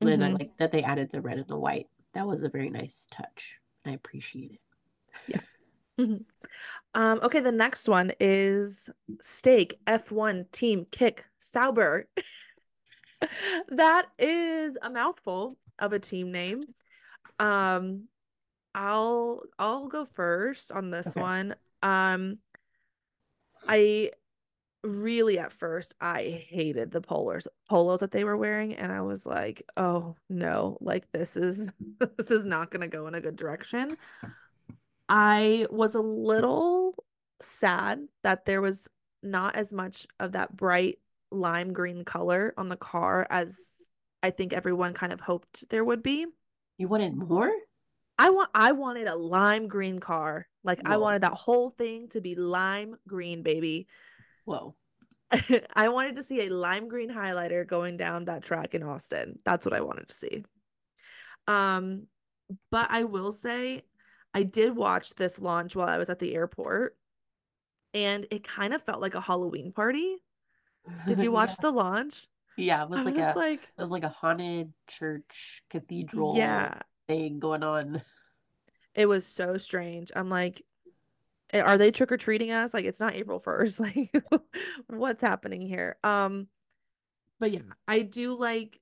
mm-hmm. 0.02 0.08
and 0.08 0.24
I 0.24 0.30
like 0.32 0.56
that 0.58 0.70
they 0.70 0.82
added 0.82 1.10
the 1.10 1.22
red 1.22 1.38
and 1.38 1.48
the 1.48 1.58
white. 1.58 1.88
That 2.12 2.26
was 2.26 2.42
a 2.42 2.48
very 2.48 2.70
nice 2.70 3.06
touch. 3.10 3.58
I 3.86 3.92
appreciate 3.92 4.52
it. 4.52 4.60
Yeah. 5.28 5.40
Mm-hmm. 5.98 6.16
Um, 6.94 7.20
okay, 7.22 7.40
the 7.40 7.52
next 7.52 7.86
one 7.86 8.12
is 8.18 8.88
Stake 9.20 9.78
F1 9.86 10.50
Team 10.50 10.86
Kick 10.90 11.26
Sauber. 11.38 12.08
that 13.68 14.06
is 14.18 14.78
a 14.80 14.88
mouthful 14.88 15.56
of 15.78 15.92
a 15.92 15.98
team 15.98 16.32
name. 16.32 16.64
Um, 17.38 18.08
I'll 18.74 19.42
I'll 19.58 19.88
go 19.88 20.04
first 20.04 20.72
on 20.72 20.90
this 20.90 21.16
okay. 21.16 21.20
one. 21.20 21.54
Um 21.82 22.38
I 23.66 24.12
really 24.84 25.38
at 25.38 25.50
first 25.50 25.94
I 26.00 26.44
hated 26.48 26.92
the 26.92 27.00
polars 27.00 27.48
polos 27.68 28.00
that 28.00 28.12
they 28.12 28.24
were 28.24 28.36
wearing 28.36 28.74
and 28.74 28.92
I 28.92 29.00
was 29.00 29.26
like, 29.26 29.62
"Oh 29.76 30.16
no, 30.28 30.78
like 30.80 31.10
this 31.12 31.36
is 31.36 31.72
this 32.16 32.30
is 32.30 32.46
not 32.46 32.70
going 32.70 32.82
to 32.82 32.88
go 32.88 33.06
in 33.08 33.14
a 33.14 33.20
good 33.20 33.36
direction." 33.36 33.96
I 35.08 35.66
was 35.70 35.94
a 35.94 36.00
little 36.00 36.94
sad 37.40 38.06
that 38.22 38.44
there 38.44 38.60
was 38.60 38.88
not 39.22 39.56
as 39.56 39.72
much 39.72 40.06
of 40.20 40.32
that 40.32 40.56
bright 40.56 40.98
lime 41.30 41.72
green 41.72 42.04
color 42.04 42.54
on 42.56 42.68
the 42.68 42.76
car 42.76 43.26
as 43.30 43.88
I 44.22 44.30
think 44.30 44.52
everyone 44.52 44.94
kind 44.94 45.12
of 45.12 45.20
hoped 45.20 45.68
there 45.70 45.84
would 45.84 46.02
be. 46.02 46.26
You 46.76 46.88
wanted 46.88 47.14
more? 47.16 47.50
I 48.18 48.30
want 48.30 48.50
I 48.54 48.72
wanted 48.72 49.06
a 49.06 49.16
lime 49.16 49.68
green 49.68 50.00
car. 50.00 50.46
Like 50.64 50.80
Whoa. 50.82 50.92
I 50.92 50.96
wanted 50.96 51.22
that 51.22 51.34
whole 51.34 51.70
thing 51.70 52.08
to 52.08 52.20
be 52.20 52.34
lime 52.34 52.96
green, 53.06 53.42
baby. 53.42 53.86
Whoa. 54.44 54.74
I 55.74 55.88
wanted 55.90 56.16
to 56.16 56.22
see 56.22 56.46
a 56.46 56.50
lime 56.50 56.88
green 56.88 57.10
highlighter 57.10 57.66
going 57.66 57.98
down 57.98 58.24
that 58.24 58.42
track 58.42 58.74
in 58.74 58.82
Austin. 58.82 59.38
That's 59.44 59.66
what 59.66 59.74
I 59.74 59.82
wanted 59.82 60.08
to 60.08 60.14
see. 60.14 60.44
Um 61.46 62.06
but 62.70 62.88
I 62.90 63.04
will 63.04 63.30
say 63.30 63.82
I 64.34 64.42
did 64.42 64.76
watch 64.76 65.14
this 65.14 65.40
launch 65.40 65.74
while 65.74 65.88
I 65.88 65.98
was 65.98 66.10
at 66.10 66.18
the 66.18 66.34
airport 66.34 66.96
and 67.94 68.26
it 68.30 68.44
kind 68.44 68.74
of 68.74 68.82
felt 68.82 69.00
like 69.00 69.14
a 69.14 69.20
Halloween 69.20 69.72
party. 69.72 70.16
Did 71.06 71.20
you 71.20 71.32
watch 71.32 71.50
yeah. 71.50 71.62
the 71.62 71.70
launch? 71.72 72.26
Yeah, 72.56 72.82
it 72.82 72.90
was 72.90 73.00
I 73.00 73.02
like 73.04 73.16
was 73.16 73.36
a 73.36 73.38
like 73.38 73.62
it 73.62 73.82
was 73.82 73.90
like 73.90 74.04
a 74.04 74.08
haunted 74.08 74.72
church 74.88 75.62
cathedral 75.70 76.36
yeah. 76.36 76.80
thing 77.06 77.38
going 77.38 77.62
on. 77.62 78.02
It 78.94 79.06
was 79.06 79.24
so 79.24 79.58
strange. 79.58 80.10
I'm 80.16 80.28
like, 80.28 80.60
eh, 81.52 81.60
are 81.60 81.78
they 81.78 81.92
trick 81.92 82.10
or 82.10 82.16
treating 82.16 82.50
us? 82.50 82.74
Like 82.74 82.84
it's 82.84 82.98
not 82.98 83.14
April 83.14 83.38
1st. 83.38 84.10
Like 84.32 84.42
what's 84.88 85.22
happening 85.22 85.60
here? 85.60 85.98
Um 86.02 86.48
but 87.38 87.52
yeah, 87.52 87.60
I 87.86 88.00
do 88.00 88.36
like 88.36 88.80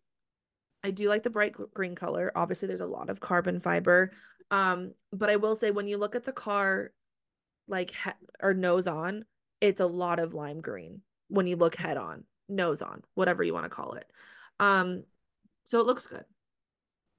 I 0.82 0.90
do 0.90 1.10
like 1.10 1.22
the 1.22 1.28
bright 1.28 1.54
green 1.74 1.94
color. 1.94 2.32
Obviously 2.34 2.66
there's 2.66 2.80
a 2.80 2.86
lot 2.86 3.10
of 3.10 3.20
carbon 3.20 3.60
fiber. 3.60 4.12
Um 4.50 4.94
but 5.12 5.30
I 5.30 5.36
will 5.36 5.56
say 5.56 5.70
when 5.70 5.88
you 5.88 5.98
look 5.98 6.14
at 6.14 6.24
the 6.24 6.32
car 6.32 6.92
like 7.68 7.90
he- 7.90 8.26
or 8.40 8.54
nose 8.54 8.86
on, 8.86 9.24
it's 9.60 9.80
a 9.80 9.86
lot 9.86 10.18
of 10.18 10.34
lime 10.34 10.60
green 10.60 11.02
when 11.28 11.46
you 11.46 11.56
look 11.56 11.74
head 11.74 11.96
on 11.96 12.24
nose 12.48 12.82
on, 12.82 13.02
whatever 13.14 13.42
you 13.42 13.52
want 13.52 13.64
to 13.64 13.70
call 13.70 13.94
it. 13.94 14.10
Um, 14.60 15.04
so 15.64 15.80
it 15.80 15.86
looks 15.86 16.06
good. 16.06 16.24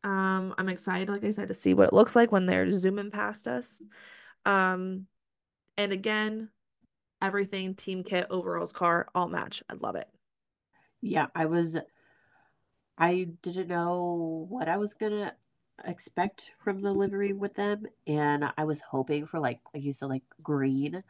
Um, 0.03 0.53
I'm 0.57 0.69
excited, 0.69 1.09
like 1.09 1.23
I 1.23 1.31
said, 1.31 1.49
to 1.49 1.53
see 1.53 1.73
what 1.73 1.87
it 1.89 1.93
looks 1.93 2.15
like 2.15 2.31
when 2.31 2.45
they're 2.45 2.71
zooming 2.71 3.11
past 3.11 3.47
us. 3.47 3.83
Um, 4.45 5.07
and 5.77 5.91
again, 5.91 6.49
everything 7.21 7.75
team 7.75 8.03
kit, 8.03 8.27
overalls, 8.29 8.71
car, 8.71 9.07
all 9.13 9.27
match. 9.27 9.63
I 9.69 9.73
love 9.73 9.95
it. 9.95 10.07
Yeah, 11.01 11.27
I 11.35 11.45
was. 11.45 11.77
I 12.97 13.27
didn't 13.41 13.67
know 13.67 14.45
what 14.49 14.67
I 14.67 14.77
was 14.77 14.93
gonna 14.93 15.35
expect 15.85 16.51
from 16.59 16.81
the 16.81 16.91
livery 16.91 17.33
with 17.33 17.55
them, 17.55 17.85
and 18.05 18.45
I 18.57 18.63
was 18.63 18.81
hoping 18.81 19.25
for 19.25 19.39
like, 19.39 19.59
like 19.73 19.83
you 19.83 19.93
said, 19.93 20.09
like 20.09 20.23
green. 20.41 21.03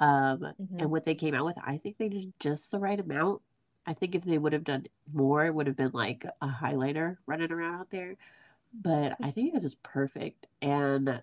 Um, 0.00 0.40
mm-hmm. 0.40 0.78
and 0.80 0.90
what 0.90 1.04
they 1.04 1.14
came 1.14 1.34
out 1.34 1.44
with, 1.44 1.58
I 1.64 1.76
think 1.76 1.96
they 1.96 2.08
did 2.08 2.32
just 2.40 2.70
the 2.70 2.78
right 2.78 2.98
amount. 2.98 3.42
I 3.86 3.94
think 3.94 4.14
if 4.14 4.24
they 4.24 4.38
would 4.38 4.52
have 4.52 4.64
done 4.64 4.86
more, 5.12 5.44
it 5.44 5.54
would 5.54 5.66
have 5.66 5.76
been 5.76 5.92
like 5.92 6.24
a 6.40 6.48
highlighter 6.48 7.18
running 7.26 7.52
around 7.52 7.80
out 7.80 7.90
there. 7.90 8.16
But 8.74 9.16
I 9.22 9.30
think 9.30 9.54
it 9.54 9.62
was 9.62 9.74
perfect. 9.74 10.46
And 10.60 11.22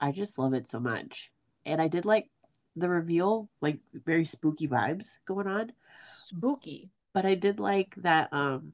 I 0.00 0.12
just 0.12 0.38
love 0.38 0.52
it 0.52 0.68
so 0.68 0.78
much. 0.78 1.30
And 1.64 1.80
I 1.80 1.88
did 1.88 2.04
like 2.04 2.28
the 2.76 2.88
reveal, 2.88 3.48
like 3.60 3.78
very 3.92 4.24
spooky 4.24 4.68
vibes 4.68 5.18
going 5.24 5.46
on. 5.46 5.72
Spooky. 6.00 6.90
But 7.12 7.24
I 7.24 7.34
did 7.34 7.60
like 7.60 7.94
that 7.96 8.28
um 8.32 8.72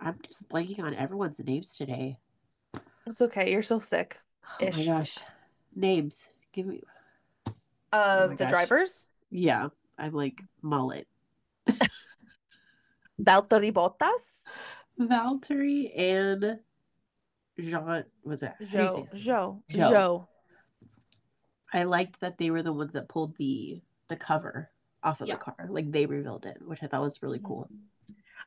I'm 0.00 0.18
just 0.26 0.48
blanking 0.48 0.80
on 0.80 0.94
everyone's 0.94 1.40
names 1.40 1.76
today. 1.76 2.18
It's 3.06 3.20
okay. 3.22 3.50
You're 3.52 3.62
so 3.62 3.78
sick. 3.78 4.18
Oh 4.60 4.70
my 4.76 4.84
gosh. 4.84 5.18
Names. 5.74 6.28
Give 6.52 6.66
me 6.66 6.82
Of 7.46 7.52
oh 7.92 8.28
the 8.28 8.36
gosh. 8.36 8.50
drivers? 8.50 9.08
Yeah. 9.30 9.68
I'm 9.98 10.12
like 10.12 10.42
mullet. 10.62 11.06
Valtteri 13.20 13.72
Bottas. 13.72 14.50
Valtteri 14.98 15.90
and 15.98 16.58
Jean 17.58 18.04
was 18.24 18.40
that 18.40 18.60
Joe 18.62 19.06
Joe 19.14 19.62
Joe. 19.68 20.28
I 21.72 21.84
liked 21.84 22.20
that 22.20 22.38
they 22.38 22.50
were 22.50 22.62
the 22.62 22.72
ones 22.72 22.92
that 22.94 23.08
pulled 23.08 23.36
the 23.36 23.82
the 24.08 24.16
cover 24.16 24.70
off 25.02 25.20
of 25.20 25.28
the 25.28 25.36
car. 25.36 25.66
Like 25.68 25.90
they 25.90 26.06
revealed 26.06 26.46
it, 26.46 26.58
which 26.64 26.82
I 26.82 26.86
thought 26.86 27.02
was 27.02 27.22
really 27.22 27.40
cool. 27.42 27.68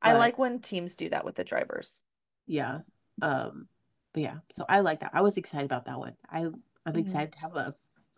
I 0.02 0.14
but, 0.14 0.20
like 0.20 0.38
when 0.38 0.60
teams 0.60 0.96
do 0.96 1.10
that 1.10 1.26
with 1.26 1.36
the 1.36 1.44
drivers. 1.44 2.02
Yeah. 2.46 2.80
Um 3.22 3.68
but 4.16 4.24
yeah, 4.24 4.38
so 4.54 4.64
I 4.70 4.80
like 4.80 5.02
that. 5.02 5.12
I 5.14 5.20
was 5.20 5.36
excited 5.36 5.66
about 5.66 5.86
that 5.86 6.00
one. 6.00 6.16
I 6.32 6.40
I'm 6.40 6.54
mm-hmm. 6.54 7.00
excited 7.00 7.34
to 7.34 7.40
have 7.40 7.56
a 7.58 7.76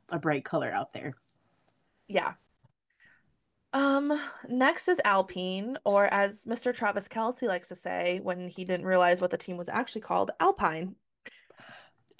a 0.10 0.20
bright 0.20 0.46
color 0.46 0.72
out 0.72 0.94
there. 0.94 1.16
Yeah. 2.08 2.34
Um, 3.74 4.18
next 4.48 4.89
is 4.89 5.01
Alpine, 5.04 5.75
or 5.84 6.06
as 6.06 6.46
Mr. 6.46 6.74
Travis 6.74 7.08
Kelce 7.08 7.48
likes 7.48 7.70
to 7.70 7.75
say 7.75 8.20
when 8.22 8.48
he 8.48 8.63
didn't 8.63 8.86
realize 8.86 9.20
what 9.20 9.32
the 9.32 9.38
team 9.38 9.58
was 9.58 9.70
actually 9.70 10.01
called, 10.01 10.30
Alpine. 10.39 10.96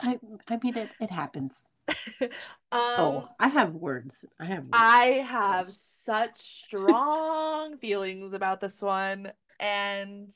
I 0.02 0.18
I 0.48 0.58
mean 0.64 0.76
it 0.76 0.90
it 1.00 1.12
happens. 1.12 1.64
um, 2.22 2.30
oh, 2.72 3.30
I 3.40 3.48
have 3.48 3.76
words. 3.76 4.26
I 4.40 4.46
have 4.46 4.64
words. 4.64 4.70
I 4.74 5.24
have 5.24 5.72
such 5.72 6.36
strong 6.36 7.78
feelings 7.78 8.34
about 8.34 8.60
this 8.60 8.82
one. 8.82 9.32
And 9.60 10.32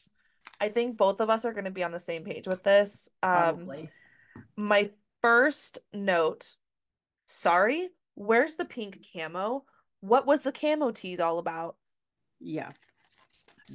I 0.59 0.69
think 0.69 0.97
both 0.97 1.21
of 1.21 1.29
us 1.29 1.45
are 1.45 1.53
gonna 1.53 1.71
be 1.71 1.83
on 1.83 1.91
the 1.91 1.99
same 1.99 2.23
page 2.23 2.47
with 2.47 2.63
this. 2.63 3.09
Um 3.23 3.31
Probably. 3.31 3.89
my 4.55 4.89
first 5.21 5.79
note, 5.93 6.53
sorry, 7.25 7.89
where's 8.15 8.55
the 8.55 8.65
pink 8.65 9.05
camo? 9.13 9.65
what 10.01 10.25
was 10.25 10.41
the 10.41 10.51
camo 10.51 10.91
tease 10.91 11.19
all 11.19 11.39
about? 11.39 11.77
Yeah. 12.39 12.71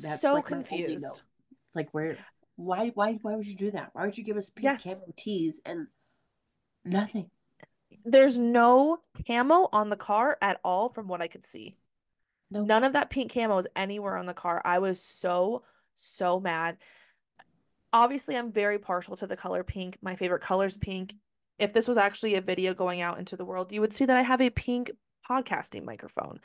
That's 0.02 0.20
so 0.20 0.34
like 0.34 0.44
confused. 0.44 1.22
It's 1.66 1.76
like 1.76 1.88
where 1.92 2.18
why 2.56 2.90
why 2.94 3.18
why 3.22 3.36
would 3.36 3.46
you 3.46 3.56
do 3.56 3.70
that? 3.70 3.90
Why 3.92 4.04
would 4.04 4.18
you 4.18 4.24
give 4.24 4.36
us 4.36 4.50
pink 4.50 4.64
yes. 4.64 4.82
camo 4.82 5.12
tease 5.16 5.62
and 5.64 5.86
nothing? 6.84 7.30
There's 8.04 8.38
no 8.38 8.98
camo 9.26 9.68
on 9.72 9.88
the 9.88 9.96
car 9.96 10.36
at 10.42 10.60
all 10.62 10.88
from 10.88 11.08
what 11.08 11.22
I 11.22 11.28
could 11.28 11.44
see. 11.44 11.76
Nope. 12.50 12.66
None 12.66 12.84
of 12.84 12.92
that 12.92 13.10
pink 13.10 13.32
camo 13.32 13.56
is 13.58 13.68
anywhere 13.74 14.16
on 14.16 14.26
the 14.26 14.34
car. 14.34 14.60
I 14.64 14.80
was 14.80 15.00
so 15.00 15.62
so 15.96 16.40
mad. 16.40 16.78
Obviously, 17.92 18.36
I'm 18.36 18.52
very 18.52 18.78
partial 18.78 19.16
to 19.16 19.26
the 19.26 19.36
color 19.36 19.64
pink. 19.64 19.98
My 20.02 20.16
favorite 20.16 20.42
color 20.42 20.66
is 20.66 20.76
pink. 20.76 21.14
If 21.58 21.72
this 21.72 21.88
was 21.88 21.96
actually 21.96 22.34
a 22.34 22.40
video 22.40 22.74
going 22.74 23.00
out 23.00 23.18
into 23.18 23.36
the 23.36 23.44
world, 23.44 23.72
you 23.72 23.80
would 23.80 23.92
see 23.92 24.04
that 24.04 24.16
I 24.16 24.22
have 24.22 24.40
a 24.40 24.50
pink 24.50 24.90
podcasting 25.28 25.84
microphone. 25.84 26.40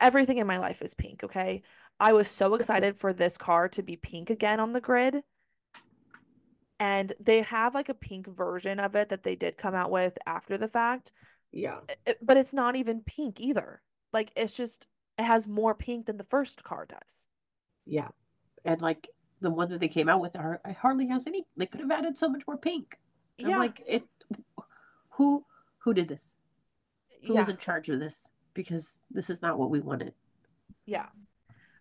Everything 0.00 0.38
in 0.38 0.46
my 0.46 0.58
life 0.58 0.82
is 0.82 0.94
pink, 0.94 1.24
okay? 1.24 1.62
I 1.98 2.12
was 2.12 2.28
so 2.28 2.54
excited 2.54 2.98
for 2.98 3.12
this 3.12 3.38
car 3.38 3.68
to 3.70 3.82
be 3.82 3.96
pink 3.96 4.30
again 4.30 4.60
on 4.60 4.72
the 4.72 4.80
grid. 4.80 5.22
And 6.78 7.12
they 7.20 7.42
have 7.42 7.74
like 7.74 7.88
a 7.88 7.94
pink 7.94 8.26
version 8.26 8.78
of 8.78 8.96
it 8.96 9.08
that 9.08 9.22
they 9.22 9.34
did 9.34 9.56
come 9.56 9.74
out 9.74 9.90
with 9.90 10.18
after 10.26 10.58
the 10.58 10.68
fact. 10.68 11.12
Yeah. 11.52 11.78
Uh, 11.88 12.10
uh, 12.10 12.12
but 12.20 12.36
it's 12.36 12.52
not 12.52 12.76
even 12.76 13.00
pink 13.00 13.40
either. 13.40 13.80
Like 14.12 14.30
it's 14.36 14.56
just 14.56 14.86
it 15.18 15.24
has 15.24 15.48
more 15.48 15.74
pink 15.74 16.06
than 16.06 16.18
the 16.18 16.24
first 16.24 16.62
car 16.64 16.86
does. 16.86 17.26
Yeah. 17.86 18.08
And 18.64 18.82
like 18.82 19.08
the 19.40 19.50
one 19.50 19.70
that 19.70 19.80
they 19.80 19.88
came 19.88 20.08
out 20.08 20.20
with 20.20 20.36
are 20.36 20.60
hardly 20.80 21.08
has 21.08 21.26
any 21.26 21.44
they 21.56 21.66
could 21.66 21.80
have 21.80 21.90
added 21.90 22.18
so 22.18 22.28
much 22.28 22.46
more 22.46 22.56
pink. 22.56 22.98
yeah. 23.38 23.54
I'm 23.54 23.58
like 23.60 23.82
it 23.86 24.04
who 25.10 25.44
who 25.78 25.94
did 25.94 26.08
this? 26.08 26.34
who 27.26 27.34
yeah. 27.34 27.40
was 27.40 27.48
in 27.48 27.56
charge 27.56 27.88
of 27.88 28.00
this 28.00 28.28
because 28.54 28.98
this 29.10 29.30
is 29.30 29.42
not 29.42 29.58
what 29.58 29.70
we 29.70 29.80
wanted. 29.80 30.14
Yeah. 30.86 31.06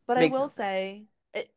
But 0.07 0.17
Makes 0.17 0.35
I 0.35 0.37
will 0.37 0.45
no 0.45 0.47
say 0.47 1.03
it 1.33 1.49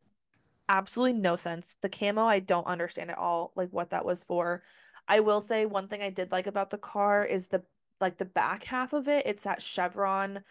absolutely 0.69 1.21
no 1.21 1.37
sense. 1.37 1.76
The 1.81 1.88
camo 1.88 2.25
I 2.25 2.40
don't 2.40 2.67
understand 2.67 3.11
at 3.11 3.19
all 3.19 3.52
like 3.57 3.71
what 3.71 3.90
that 3.90 4.05
was 4.05 4.23
for. 4.23 4.62
I 5.07 5.21
will 5.21 5.40
say 5.40 5.67
one 5.67 5.88
thing 5.88 6.02
I 6.02 6.11
did 6.11 6.33
like 6.33 6.47
about 6.47 6.71
the 6.71 6.78
car 6.78 7.25
is 7.25 7.49
the 7.49 7.62
like 8.00 8.19
the 8.19 8.25
back 8.25 8.64
half 8.64 8.93
of 8.93 9.09
it. 9.09 9.26
It's 9.26 9.45
that 9.45 9.62
chevron 9.62 10.45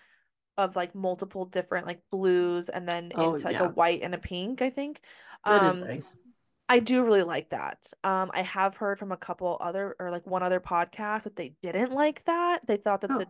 of 0.57 0.75
like 0.75 0.95
multiple 0.95 1.45
different 1.45 1.85
like 1.85 2.01
blues 2.09 2.69
and 2.69 2.87
then 2.87 3.11
oh, 3.15 3.33
into 3.33 3.45
like 3.45 3.55
yeah. 3.55 3.65
a 3.65 3.69
white 3.69 4.01
and 4.01 4.15
a 4.15 4.17
pink, 4.17 4.61
I 4.61 4.69
think. 4.69 5.01
That 5.45 5.63
um, 5.63 5.69
is 5.69 5.87
nice. 5.87 6.19
I 6.69 6.79
do 6.79 7.03
really 7.03 7.23
like 7.23 7.51
that. 7.51 7.91
Um, 8.03 8.29
I 8.33 8.41
have 8.41 8.75
heard 8.75 8.99
from 8.99 9.11
a 9.11 9.17
couple 9.17 9.57
other 9.61 9.95
or 9.99 10.11
like 10.11 10.27
one 10.27 10.43
other 10.43 10.59
podcast 10.59 11.23
that 11.23 11.35
they 11.35 11.55
didn't 11.61 11.93
like 11.93 12.25
that. 12.25 12.67
They 12.67 12.77
thought 12.77 13.01
that 13.01 13.11
oh. 13.11 13.19
the 13.19 13.27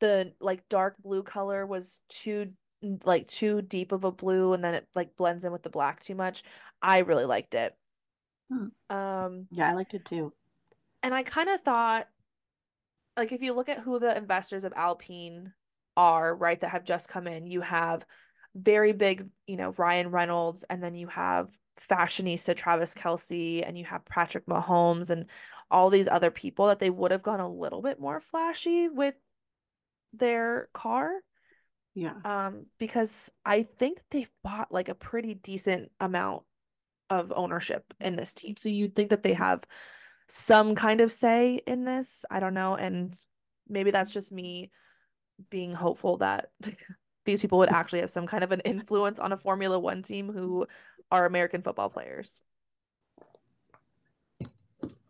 the 0.00 0.32
like 0.40 0.68
dark 0.68 0.96
blue 1.02 1.22
color 1.22 1.66
was 1.66 2.00
too 2.08 2.52
like 3.04 3.28
too 3.28 3.62
deep 3.62 3.92
of 3.92 4.04
a 4.04 4.10
blue 4.10 4.52
and 4.52 4.64
then 4.64 4.74
it 4.74 4.86
like 4.94 5.16
blends 5.16 5.44
in 5.44 5.52
with 5.52 5.62
the 5.62 5.70
black 5.70 6.00
too 6.00 6.14
much. 6.14 6.42
I 6.80 6.98
really 6.98 7.24
liked 7.24 7.54
it. 7.54 7.74
Hmm. 8.50 8.94
Um 8.94 9.46
yeah, 9.50 9.70
I 9.70 9.74
liked 9.74 9.94
it 9.94 10.04
too. 10.04 10.32
And 11.02 11.14
I 11.14 11.22
kind 11.22 11.48
of 11.48 11.60
thought 11.60 12.08
like 13.16 13.32
if 13.32 13.42
you 13.42 13.52
look 13.54 13.68
at 13.68 13.80
who 13.80 13.98
the 13.98 14.16
investors 14.16 14.64
of 14.64 14.72
Alpine 14.76 15.52
are, 15.96 16.34
right, 16.34 16.60
that 16.60 16.70
have 16.70 16.84
just 16.84 17.08
come 17.08 17.26
in. 17.26 17.46
You 17.46 17.60
have 17.60 18.04
very 18.54 18.92
big, 18.92 19.28
you 19.46 19.56
know, 19.56 19.72
Ryan 19.76 20.10
Reynolds, 20.10 20.64
and 20.68 20.82
then 20.82 20.94
you 20.94 21.06
have 21.08 21.48
fashionista 21.78 22.54
Travis 22.54 22.94
Kelce, 22.94 23.66
and 23.66 23.78
you 23.78 23.84
have 23.84 24.04
Patrick 24.04 24.46
Mahomes, 24.46 25.10
and 25.10 25.26
all 25.70 25.88
these 25.88 26.08
other 26.08 26.30
people 26.30 26.66
that 26.66 26.78
they 26.78 26.90
would 26.90 27.10
have 27.10 27.22
gone 27.22 27.40
a 27.40 27.50
little 27.50 27.80
bit 27.80 27.98
more 27.98 28.20
flashy 28.20 28.88
with 28.88 29.14
their 30.12 30.68
car. 30.74 31.10
Yeah. 31.94 32.14
Um, 32.24 32.66
because 32.78 33.30
I 33.44 33.62
think 33.62 34.00
they've 34.10 34.30
bought 34.42 34.72
like 34.72 34.88
a 34.88 34.94
pretty 34.94 35.34
decent 35.34 35.90
amount 36.00 36.44
of 37.10 37.32
ownership 37.34 37.84
in 38.00 38.16
this 38.16 38.32
team. 38.34 38.56
So 38.56 38.68
you'd 38.68 38.94
think 38.94 39.10
that 39.10 39.22
they 39.22 39.34
have 39.34 39.64
some 40.28 40.74
kind 40.74 41.00
of 41.00 41.12
say 41.12 41.60
in 41.66 41.84
this. 41.84 42.24
I 42.30 42.40
don't 42.40 42.54
know. 42.54 42.74
And 42.74 43.14
maybe 43.68 43.90
that's 43.90 44.12
just 44.12 44.32
me 44.32 44.70
being 45.50 45.74
hopeful 45.74 46.18
that 46.18 46.50
these 47.24 47.40
people 47.40 47.58
would 47.58 47.70
actually 47.70 48.00
have 48.00 48.10
some 48.10 48.26
kind 48.26 48.44
of 48.44 48.52
an 48.52 48.60
influence 48.60 49.18
on 49.18 49.32
a 49.32 49.36
Formula 49.36 49.78
One 49.78 50.02
team 50.02 50.32
who 50.32 50.66
are 51.10 51.26
American 51.26 51.62
football 51.62 51.90
players. 51.90 52.42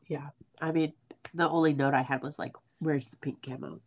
Yeah. 0.08 0.28
I 0.60 0.72
mean, 0.72 0.92
the 1.32 1.48
only 1.48 1.72
note 1.72 1.94
I 1.94 2.02
had 2.02 2.22
was 2.22 2.38
like, 2.38 2.52
where's 2.80 3.08
the 3.08 3.16
pink 3.16 3.42
camo? 3.42 3.80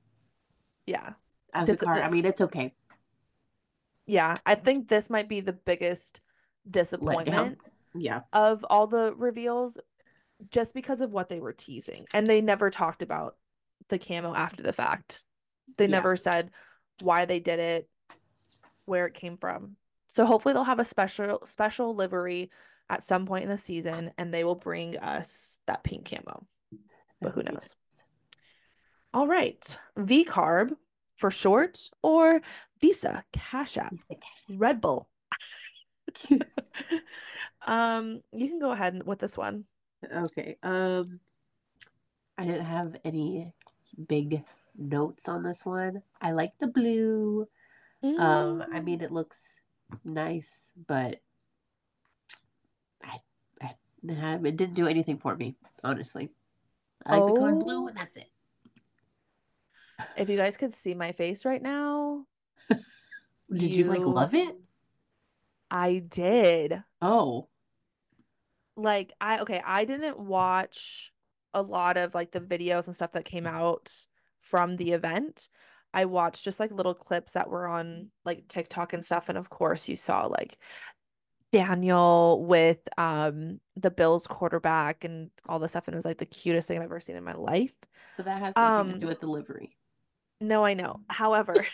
Yeah. 0.85 1.13
As 1.53 1.67
Dis- 1.67 1.81
a 1.81 1.85
car, 1.85 2.01
I 2.01 2.09
mean, 2.09 2.25
it's 2.25 2.41
okay. 2.41 2.73
Yeah. 4.07 4.37
I 4.45 4.55
think 4.55 4.87
this 4.87 5.09
might 5.09 5.29
be 5.29 5.41
the 5.41 5.53
biggest 5.53 6.21
disappointment 6.69 7.59
yeah. 7.93 8.21
of 8.33 8.65
all 8.69 8.87
the 8.87 9.13
reveals 9.15 9.77
just 10.49 10.73
because 10.73 11.01
of 11.01 11.11
what 11.11 11.29
they 11.29 11.39
were 11.39 11.53
teasing. 11.53 12.05
And 12.13 12.25
they 12.25 12.41
never 12.41 12.69
talked 12.69 13.01
about 13.01 13.35
the 13.89 13.99
camo 13.99 14.33
after 14.33 14.63
the 14.63 14.73
fact. 14.73 15.21
They 15.77 15.85
yeah. 15.85 15.91
never 15.91 16.15
said 16.15 16.51
why 17.01 17.25
they 17.25 17.39
did 17.39 17.59
it, 17.59 17.89
where 18.85 19.05
it 19.05 19.13
came 19.13 19.37
from. 19.37 19.75
So 20.07 20.25
hopefully 20.25 20.53
they'll 20.53 20.63
have 20.63 20.79
a 20.79 20.85
special 20.85 21.41
special 21.43 21.93
livery 21.93 22.49
at 22.89 23.03
some 23.03 23.25
point 23.25 23.43
in 23.43 23.49
the 23.49 23.57
season 23.57 24.11
and 24.17 24.33
they 24.33 24.43
will 24.43 24.55
bring 24.55 24.97
us 24.97 25.59
that 25.65 25.83
pink 25.83 26.09
camo. 26.09 26.45
But 27.21 27.33
who 27.33 27.43
knows? 27.43 27.75
All 29.13 29.27
right. 29.27 29.79
VCARB 29.97 30.75
for 31.17 31.31
short 31.31 31.89
or 32.01 32.41
Visa 32.79 33.23
Cash 33.33 33.77
App. 33.77 33.95
Red 34.49 34.81
Bull. 34.81 35.09
um 37.67 38.21
you 38.31 38.47
can 38.47 38.59
go 38.59 38.71
ahead 38.71 39.01
with 39.05 39.19
this 39.19 39.37
one. 39.37 39.65
Okay. 40.13 40.57
Um 40.63 41.19
I 42.37 42.45
didn't 42.45 42.65
have 42.65 42.95
any 43.03 43.51
big 44.07 44.43
notes 44.77 45.27
on 45.27 45.43
this 45.43 45.65
one. 45.65 46.01
I 46.21 46.31
like 46.31 46.53
the 46.59 46.67
blue. 46.67 47.47
Mm. 48.03 48.19
Um, 48.19 48.63
I 48.73 48.79
mean, 48.79 49.01
it 49.01 49.11
looks 49.11 49.61
nice, 50.03 50.71
but 50.87 51.21
I, 53.03 53.19
I, 53.61 53.75
it 54.07 54.57
didn't 54.57 54.73
do 54.73 54.87
anything 54.87 55.17
for 55.17 55.35
me, 55.35 55.55
honestly. 55.83 56.29
I 57.05 57.17
like 57.17 57.23
oh. 57.23 57.33
the 57.33 57.39
color 57.39 57.55
blue, 57.55 57.87
and 57.87 57.97
that's 57.97 58.15
it. 58.15 58.29
If 60.17 60.29
you 60.29 60.37
guys 60.37 60.57
could 60.57 60.73
see 60.73 60.93
my 60.93 61.11
face 61.11 61.45
right 61.45 61.61
now, 61.61 62.25
did 62.69 63.75
you, 63.75 63.83
you 63.83 63.83
like 63.85 64.01
love 64.01 64.33
it? 64.33 64.55
I 65.71 65.99
did. 65.99 66.83
Oh, 67.01 67.47
like 68.75 69.13
I 69.21 69.39
okay, 69.39 69.61
I 69.65 69.85
didn't 69.85 70.19
watch 70.19 71.13
a 71.53 71.61
lot 71.61 71.97
of 71.97 72.13
like 72.13 72.31
the 72.31 72.41
videos 72.41 72.87
and 72.87 72.95
stuff 72.95 73.13
that 73.13 73.25
came 73.25 73.47
out 73.47 74.05
from 74.45 74.73
the 74.73 74.91
event. 74.91 75.49
I 75.93 76.05
watched 76.05 76.43
just 76.43 76.59
like 76.59 76.71
little 76.71 76.93
clips 76.93 77.33
that 77.33 77.49
were 77.49 77.67
on 77.67 78.11
like 78.25 78.47
TikTok 78.47 78.93
and 78.93 79.03
stuff. 79.03 79.29
And 79.29 79.37
of 79.37 79.49
course, 79.49 79.89
you 79.89 79.95
saw 79.95 80.25
like 80.27 80.57
Daniel 81.51 82.45
with 82.45 82.79
um 82.97 83.59
the 83.75 83.91
Bills 83.91 84.27
quarterback 84.27 85.03
and 85.03 85.31
all 85.47 85.59
the 85.59 85.67
stuff. 85.67 85.87
And 85.87 85.95
it 85.95 85.97
was 85.97 86.05
like 86.05 86.17
the 86.17 86.25
cutest 86.25 86.67
thing 86.67 86.77
I've 86.77 86.83
ever 86.83 86.99
seen 86.99 87.15
in 87.15 87.23
my 87.23 87.33
life. 87.33 87.73
But 88.17 88.25
that 88.25 88.39
has 88.39 88.55
nothing 88.55 88.91
um, 88.91 88.93
to 88.93 88.99
do 88.99 89.07
with 89.07 89.19
delivery. 89.19 89.77
No, 90.41 90.63
I 90.63 90.73
know. 90.73 90.99
However, 91.09 91.65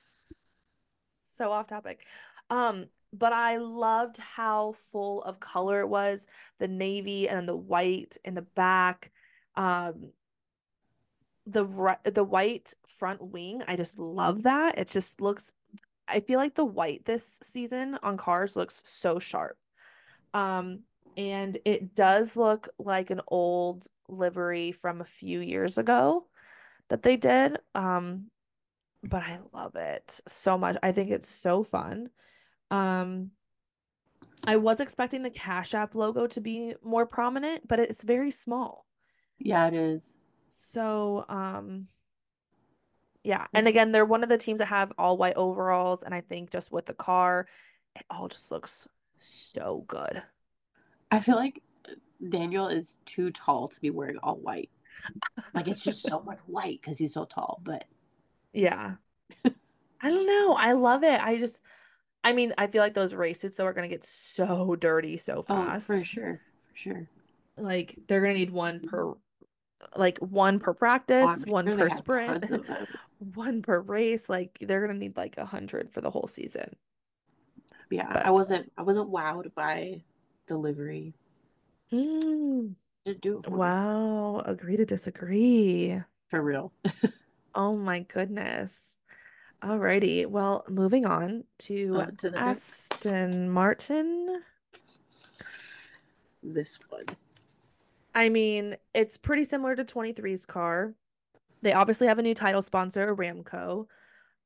so 1.20 1.50
off 1.50 1.66
topic. 1.66 2.06
Um, 2.50 2.86
but 3.12 3.32
I 3.32 3.56
loved 3.56 4.18
how 4.18 4.72
full 4.72 5.22
of 5.22 5.40
color 5.40 5.80
it 5.80 5.88
was 5.88 6.26
the 6.58 6.68
navy 6.68 7.28
and 7.28 7.48
the 7.48 7.56
white 7.56 8.16
in 8.24 8.34
the 8.34 8.42
back. 8.42 9.10
Um, 9.56 10.12
the 11.52 11.98
the 12.04 12.24
white 12.24 12.74
front 12.86 13.22
wing, 13.22 13.62
I 13.66 13.76
just 13.76 13.98
love 13.98 14.44
that. 14.44 14.78
It 14.78 14.88
just 14.88 15.20
looks 15.20 15.52
I 16.08 16.20
feel 16.20 16.38
like 16.38 16.54
the 16.54 16.64
white 16.64 17.04
this 17.04 17.38
season 17.42 17.98
on 18.02 18.16
cars 18.16 18.56
looks 18.56 18.82
so 18.84 19.18
sharp. 19.18 19.56
Um 20.34 20.80
and 21.16 21.58
it 21.64 21.94
does 21.94 22.36
look 22.36 22.68
like 22.78 23.10
an 23.10 23.20
old 23.28 23.86
livery 24.08 24.72
from 24.72 25.00
a 25.00 25.04
few 25.04 25.40
years 25.40 25.78
ago 25.78 26.26
that 26.88 27.02
they 27.02 27.16
did. 27.16 27.58
Um 27.74 28.30
but 29.02 29.22
I 29.22 29.40
love 29.52 29.76
it 29.76 30.20
so 30.26 30.58
much. 30.58 30.76
I 30.82 30.92
think 30.92 31.10
it's 31.10 31.28
so 31.28 31.62
fun. 31.62 32.10
Um 32.70 33.32
I 34.46 34.56
was 34.56 34.80
expecting 34.80 35.22
the 35.22 35.30
Cash 35.30 35.74
App 35.74 35.94
logo 35.94 36.26
to 36.28 36.40
be 36.40 36.74
more 36.82 37.06
prominent, 37.06 37.68
but 37.68 37.78
it's 37.78 38.02
very 38.02 38.30
small. 38.30 38.86
Yeah, 39.38 39.66
it 39.68 39.74
is. 39.74 40.14
So, 40.54 41.24
um, 41.28 41.88
yeah. 43.22 43.46
And 43.52 43.68
again, 43.68 43.92
they're 43.92 44.04
one 44.04 44.22
of 44.22 44.28
the 44.28 44.38
teams 44.38 44.58
that 44.58 44.66
have 44.66 44.92
all 44.98 45.16
white 45.16 45.36
overalls. 45.36 46.02
And 46.02 46.14
I 46.14 46.20
think 46.20 46.50
just 46.50 46.72
with 46.72 46.86
the 46.86 46.94
car, 46.94 47.46
it 47.96 48.04
all 48.10 48.28
just 48.28 48.50
looks 48.50 48.88
so 49.20 49.84
good. 49.88 50.22
I 51.10 51.20
feel 51.20 51.36
like 51.36 51.62
Daniel 52.26 52.68
is 52.68 52.98
too 53.04 53.30
tall 53.30 53.68
to 53.68 53.80
be 53.80 53.90
wearing 53.90 54.18
all 54.22 54.36
white. 54.36 54.70
Like 55.54 55.68
it's 55.68 55.82
just 55.82 56.02
so 56.02 56.20
much 56.22 56.38
white 56.46 56.80
because 56.80 56.98
he's 56.98 57.14
so 57.14 57.24
tall. 57.24 57.60
But 57.64 57.84
yeah. 58.52 58.94
I 59.44 60.08
don't 60.08 60.26
know. 60.26 60.54
I 60.54 60.72
love 60.72 61.02
it. 61.02 61.20
I 61.20 61.38
just, 61.38 61.62
I 62.24 62.32
mean, 62.32 62.54
I 62.58 62.66
feel 62.66 62.82
like 62.82 62.94
those 62.94 63.14
race 63.14 63.40
suits 63.40 63.56
though 63.56 63.66
are 63.66 63.72
gonna 63.72 63.88
get 63.88 64.04
so 64.04 64.76
dirty 64.76 65.16
so 65.16 65.42
fast. 65.42 65.90
Oh, 65.90 65.98
for 65.98 66.04
sure, 66.04 66.40
for 66.70 66.76
sure. 66.76 67.08
Like 67.56 67.98
they're 68.06 68.20
gonna 68.20 68.34
need 68.34 68.50
one 68.50 68.80
per 68.80 69.14
like 69.96 70.18
one 70.18 70.58
per 70.58 70.74
practice, 70.74 71.44
oh, 71.46 71.52
one 71.52 71.66
sure 71.66 71.76
per 71.76 71.90
sprint, 71.90 72.66
one 73.34 73.62
per 73.62 73.80
race. 73.80 74.28
Like 74.28 74.58
they're 74.60 74.86
gonna 74.86 74.98
need 74.98 75.16
like 75.16 75.36
a 75.38 75.44
hundred 75.44 75.92
for 75.92 76.00
the 76.00 76.10
whole 76.10 76.26
season. 76.26 76.76
Yeah, 77.90 78.12
but, 78.12 78.24
I 78.24 78.30
wasn't. 78.30 78.70
I 78.78 78.82
wasn't 78.82 79.10
wowed 79.10 79.52
by 79.54 80.02
delivery. 80.46 81.14
Mm, 81.92 82.74
do 83.20 83.42
wow, 83.48 84.36
me. 84.36 84.42
agree 84.46 84.76
to 84.76 84.84
disagree. 84.84 86.00
For 86.28 86.42
real. 86.42 86.72
oh 87.54 87.76
my 87.76 88.00
goodness. 88.00 88.98
Alrighty. 89.62 90.26
Well, 90.26 90.64
moving 90.68 91.04
on 91.04 91.44
to, 91.58 91.96
uh, 91.96 92.06
to 92.18 92.32
Aston 92.34 93.30
next. 93.30 93.52
Martin. 93.52 94.42
This 96.42 96.78
one. 96.88 97.04
I 98.14 98.28
mean, 98.28 98.76
it's 98.94 99.16
pretty 99.16 99.44
similar 99.44 99.76
to 99.76 99.84
23's 99.84 100.46
car. 100.46 100.94
They 101.62 101.72
obviously 101.72 102.06
have 102.06 102.18
a 102.18 102.22
new 102.22 102.34
title 102.34 102.62
sponsor, 102.62 103.14
Aramco. 103.14 103.86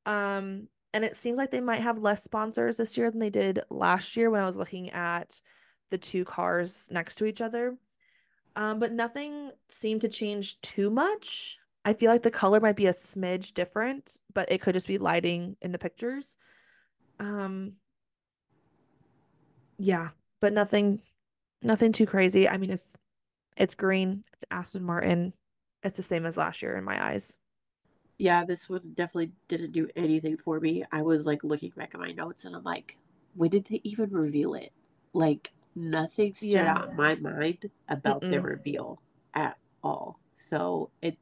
Um, 0.05 0.67
and 0.93 1.03
it 1.03 1.15
seems 1.15 1.37
like 1.37 1.51
they 1.51 1.61
might 1.61 1.81
have 1.81 1.97
less 1.97 2.23
sponsors 2.23 2.77
this 2.77 2.97
year 2.97 3.09
than 3.09 3.19
they 3.19 3.29
did 3.29 3.61
last 3.69 4.15
year 4.15 4.29
when 4.29 4.41
I 4.41 4.45
was 4.45 4.57
looking 4.57 4.91
at 4.91 5.39
the 5.89 5.97
two 5.97 6.25
cars 6.25 6.89
next 6.91 7.15
to 7.15 7.25
each 7.25 7.41
other. 7.41 7.75
Um, 8.55 8.79
but 8.79 8.93
nothing 8.93 9.51
seemed 9.67 10.01
to 10.01 10.07
change 10.07 10.61
too 10.61 10.89
much. 10.89 11.57
I 11.83 11.93
feel 11.93 12.09
like 12.09 12.23
the 12.23 12.31
color 12.31 12.59
might 12.59 12.75
be 12.75 12.85
a 12.85 12.91
smidge 12.91 13.53
different, 13.53 14.17
but 14.33 14.51
it 14.51 14.61
could 14.61 14.73
just 14.73 14.87
be 14.87 14.97
lighting 14.97 15.57
in 15.61 15.71
the 15.71 15.77
pictures. 15.77 16.37
Um, 17.19 17.73
yeah, 19.77 20.09
but 20.39 20.53
nothing, 20.53 21.01
nothing 21.61 21.91
too 21.91 22.05
crazy. 22.05 22.47
I 22.47 22.57
mean, 22.57 22.71
it's 22.71 22.95
it's 23.57 23.75
green. 23.75 24.23
It's 24.33 24.45
Aston 24.51 24.83
Martin. 24.83 25.33
It's 25.83 25.97
the 25.97 26.03
same 26.03 26.25
as 26.25 26.37
last 26.37 26.61
year 26.61 26.77
in 26.77 26.83
my 26.83 27.11
eyes. 27.11 27.37
Yeah, 28.17 28.45
this 28.45 28.69
one 28.69 28.93
definitely 28.95 29.33
didn't 29.47 29.73
do 29.73 29.89
anything 29.95 30.37
for 30.37 30.59
me. 30.59 30.85
I 30.91 31.01
was 31.01 31.25
like 31.25 31.43
looking 31.43 31.71
back 31.75 31.93
at 31.93 31.99
my 31.99 32.11
notes 32.11 32.45
and 32.45 32.55
I'm 32.55 32.63
like, 32.63 32.97
when 33.35 33.49
did 33.49 33.67
they 33.69 33.81
even 33.83 34.09
reveal 34.11 34.53
it? 34.53 34.71
Like 35.13 35.51
nothing 35.75 36.33
stood 36.33 36.47
yeah. 36.47 36.73
out 36.73 36.89
in 36.89 36.95
my 36.95 37.15
mind 37.15 37.69
about 37.89 38.21
Mm-mm. 38.21 38.31
the 38.31 38.41
reveal 38.41 39.01
at 39.33 39.57
all. 39.83 40.19
So 40.37 40.91
it, 41.01 41.17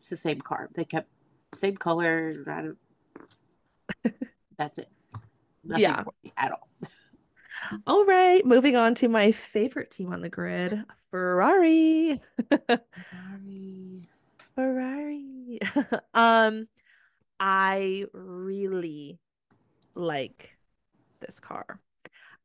it's 0.00 0.10
the 0.10 0.16
same 0.16 0.40
car. 0.40 0.68
They 0.74 0.84
kept 0.84 1.08
same 1.54 1.76
color. 1.76 2.34
that's 4.58 4.78
it. 4.78 4.90
Nothing 5.64 5.82
yeah. 5.82 6.04
at 6.36 6.52
all. 6.52 6.68
All 7.86 8.04
right, 8.04 8.44
moving 8.44 8.76
on 8.76 8.94
to 8.96 9.08
my 9.08 9.32
favorite 9.32 9.90
team 9.90 10.12
on 10.12 10.20
the 10.20 10.28
grid, 10.28 10.84
Ferrari. 11.10 12.20
Ferrari. 12.50 14.02
Ferrari. 14.54 15.60
um 16.14 16.68
I 17.40 18.04
really 18.12 19.18
like 19.94 20.56
this 21.20 21.40
car. 21.40 21.80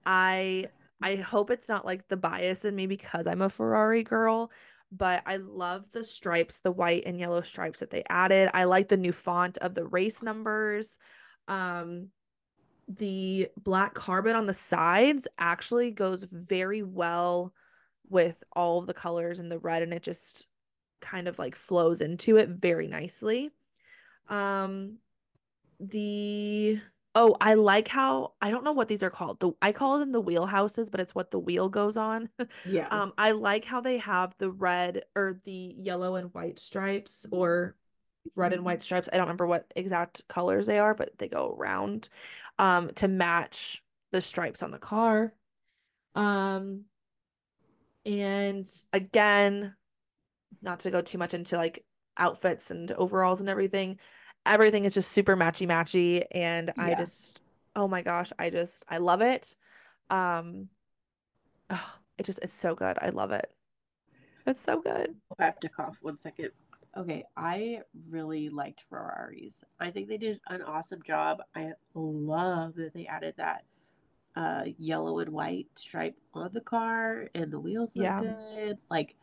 I 0.05 0.67
I 1.01 1.15
hope 1.15 1.51
it's 1.51 1.69
not 1.69 1.85
like 1.85 2.07
the 2.07 2.17
bias 2.17 2.65
in 2.65 2.75
me 2.75 2.87
because 2.87 3.27
I'm 3.27 3.41
a 3.41 3.49
Ferrari 3.49 4.03
girl, 4.03 4.51
but 4.91 5.21
I 5.25 5.37
love 5.37 5.91
the 5.91 6.03
stripes, 6.03 6.59
the 6.59 6.71
white 6.71 7.03
and 7.05 7.19
yellow 7.19 7.41
stripes 7.41 7.81
that 7.81 7.89
they 7.91 8.03
added. 8.09 8.49
I 8.53 8.63
like 8.63 8.87
the 8.87 8.97
new 8.97 9.11
font 9.11 9.57
of 9.59 9.75
the 9.75 9.85
race 9.85 10.23
numbers. 10.23 10.97
Um 11.47 12.09
the 12.87 13.49
black 13.57 13.93
carbon 13.93 14.35
on 14.35 14.45
the 14.45 14.53
sides 14.53 15.27
actually 15.37 15.91
goes 15.91 16.23
very 16.23 16.83
well 16.83 17.53
with 18.09 18.41
all 18.53 18.79
of 18.79 18.87
the 18.87 18.93
colors 18.93 19.39
and 19.39 19.51
the 19.51 19.59
red 19.59 19.83
and 19.83 19.93
it 19.93 20.03
just 20.03 20.47
kind 21.01 21.27
of 21.27 21.37
like 21.37 21.55
flows 21.55 22.01
into 22.01 22.37
it 22.37 22.49
very 22.49 22.87
nicely. 22.87 23.51
Um 24.29 24.97
the 25.79 26.81
oh, 27.13 27.35
I 27.41 27.55
like 27.55 27.87
how 27.87 28.33
I 28.41 28.51
don't 28.51 28.63
know 28.63 28.71
what 28.71 28.87
these 28.87 29.03
are 29.03 29.09
called. 29.09 29.39
The 29.39 29.51
I 29.61 29.71
call 29.71 29.99
them 29.99 30.11
the 30.11 30.21
wheelhouses, 30.23 30.89
but 30.89 30.99
it's 31.01 31.15
what 31.15 31.31
the 31.31 31.39
wheel 31.39 31.69
goes 31.69 31.97
on. 31.97 32.29
Yeah. 32.63 32.87
um 32.89 33.13
I 33.17 33.31
like 33.31 33.65
how 33.65 33.81
they 33.81 33.97
have 33.97 34.35
the 34.37 34.51
red 34.51 35.03
or 35.15 35.39
the 35.43 35.75
yellow 35.77 36.15
and 36.15 36.33
white 36.33 36.59
stripes 36.59 37.25
or 37.31 37.75
red 38.35 38.53
and 38.53 38.65
white 38.65 38.81
stripes. 38.81 39.09
I 39.11 39.17
don't 39.17 39.25
remember 39.25 39.47
what 39.47 39.71
exact 39.75 40.27
colors 40.27 40.65
they 40.65 40.79
are, 40.79 40.93
but 40.93 41.17
they 41.17 41.27
go 41.27 41.55
around 41.57 42.09
um 42.59 42.91
to 42.95 43.07
match 43.07 43.83
the 44.11 44.21
stripes 44.21 44.63
on 44.63 44.71
the 44.71 44.79
car. 44.79 45.33
Um 46.15 46.85
and 48.05 48.67
again, 48.93 49.75
not 50.61 50.79
to 50.81 50.91
go 50.91 51.01
too 51.01 51.17
much 51.17 51.33
into 51.33 51.57
like 51.57 51.83
outfits 52.17 52.71
and 52.71 52.91
overalls 52.93 53.41
and 53.41 53.49
everything, 53.49 53.99
everything 54.45 54.85
is 54.85 54.93
just 54.93 55.11
super 55.11 55.35
matchy 55.35 55.67
matchy 55.67 56.23
and 56.31 56.71
yeah. 56.77 56.83
I 56.83 56.95
just 56.95 57.41
oh 57.75 57.87
my 57.87 58.01
gosh, 58.01 58.31
I 58.39 58.49
just 58.49 58.85
I 58.89 58.97
love 58.97 59.21
it. 59.21 59.55
Um 60.09 60.69
oh, 61.69 61.93
it 62.17 62.25
just 62.25 62.43
is 62.43 62.51
so 62.51 62.75
good. 62.75 62.97
I 63.01 63.09
love 63.09 63.31
it. 63.31 63.51
It's 64.47 64.61
so 64.61 64.81
good. 64.81 65.13
I 65.37 65.45
have 65.45 65.59
to 65.59 65.69
cough 65.69 65.97
one 66.01 66.19
second. 66.19 66.51
Okay, 66.97 67.25
I 67.35 67.81
really 68.09 68.49
liked 68.49 68.83
Ferraris. 68.89 69.63
I 69.79 69.91
think 69.91 70.07
they 70.07 70.17
did 70.17 70.39
an 70.47 70.63
awesome 70.63 71.03
job. 71.03 71.43
I 71.55 71.73
love 71.93 72.73
that 72.75 72.95
they 72.95 73.05
added 73.05 73.35
that 73.37 73.65
uh, 74.35 74.63
yellow 74.79 75.19
and 75.19 75.29
white 75.29 75.67
stripe 75.75 76.15
on 76.33 76.49
the 76.53 76.61
car, 76.61 77.29
and 77.35 77.51
the 77.51 77.59
wheels 77.59 77.95
look 77.95 78.05
yeah. 78.05 78.21
good. 78.23 78.77
Like, 78.89 79.15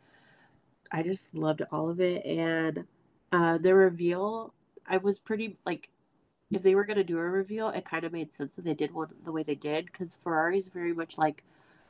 I 0.93 1.03
just 1.03 1.35
loved 1.35 1.63
all 1.73 1.91
of 1.91 2.01
it. 2.01 2.25
And 2.25 2.85
uh, 3.33 3.59
the 3.59 3.75
reveal, 3.75 4.55
I 4.87 4.99
was 4.99 5.19
pretty 5.19 5.57
like, 5.67 5.89
if 6.53 6.63
they 6.63 6.77
were 6.77 6.85
gonna 6.85 7.03
do 7.03 7.19
a 7.19 7.23
reveal, 7.23 7.71
it 7.71 7.85
kind 7.85 8.05
of 8.05 8.13
made 8.13 8.33
sense 8.33 8.55
that 8.55 8.65
they 8.65 8.75
did 8.75 8.95
one 8.95 9.09
the 9.25 9.33
way 9.33 9.43
they 9.43 9.57
did 9.57 9.87
because 9.87 10.15
Ferrari's 10.15 10.69
very 10.69 10.93
much 10.93 11.19
like, 11.19 11.43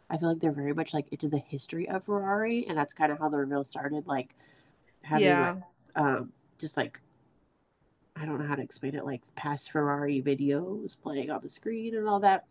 I 0.09 0.17
feel 0.17 0.31
like 0.31 0.41
they're 0.41 0.53
very 0.53 0.73
much 0.73 0.95
like 0.95 1.09
into 1.11 1.29
the 1.29 1.39
history 1.39 1.87
of 1.89 2.05
Ferrari, 2.05 2.65
and 2.67 2.79
that's 2.79 2.95
kind 2.95 3.13
of 3.13 3.19
how 3.19 3.29
the 3.29 3.37
reveal 3.37 3.65
started. 3.65 4.07
Like, 4.07 4.35
having 5.03 5.27
yeah. 5.27 5.53
like 5.53 5.63
um, 5.97 6.33
just 6.59 6.77
like 6.77 7.01
I 8.17 8.25
don't 8.25 8.39
know 8.39 8.47
how 8.47 8.55
to 8.55 8.63
explain 8.63 8.95
it, 8.95 9.05
like 9.05 9.23
past 9.35 9.73
Ferrari 9.73 10.23
videos 10.23 11.01
playing 11.01 11.31
on 11.31 11.41
the 11.43 11.49
screen 11.49 11.97
and 11.97 12.09
all 12.09 12.21
that. 12.21 12.45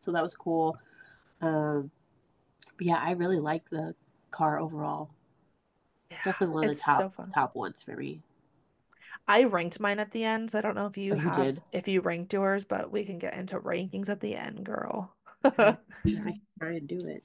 So 0.00 0.12
that 0.12 0.22
was 0.22 0.34
cool. 0.34 0.78
Um, 1.40 1.90
but 2.76 2.86
yeah, 2.86 3.00
I 3.02 3.12
really 3.12 3.40
like 3.40 3.68
the 3.70 3.94
car 4.30 4.60
overall. 4.60 5.10
Yeah, 6.10 6.18
Definitely 6.24 6.54
one 6.54 6.64
of 6.68 6.76
the 6.76 6.80
top 6.80 7.14
so 7.16 7.26
top 7.34 7.54
ones 7.54 7.82
for 7.82 7.96
me. 7.96 8.22
I 9.26 9.44
ranked 9.44 9.80
mine 9.80 9.98
at 9.98 10.12
the 10.12 10.24
end, 10.24 10.50
so 10.50 10.58
I 10.58 10.62
don't 10.62 10.74
know 10.74 10.86
if 10.86 10.96
you, 10.96 11.14
oh, 11.14 11.18
have 11.18 11.46
you 11.46 11.62
if 11.72 11.88
you 11.88 12.00
ranked 12.00 12.32
yours, 12.32 12.64
but 12.64 12.90
we 12.90 13.04
can 13.04 13.18
get 13.18 13.34
into 13.34 13.60
rankings 13.60 14.08
at 14.08 14.20
the 14.20 14.36
end, 14.36 14.64
girl. 14.64 15.12
I, 15.44 15.76
I 16.06 16.40
try 16.58 16.70
and 16.76 16.88
do 16.88 17.20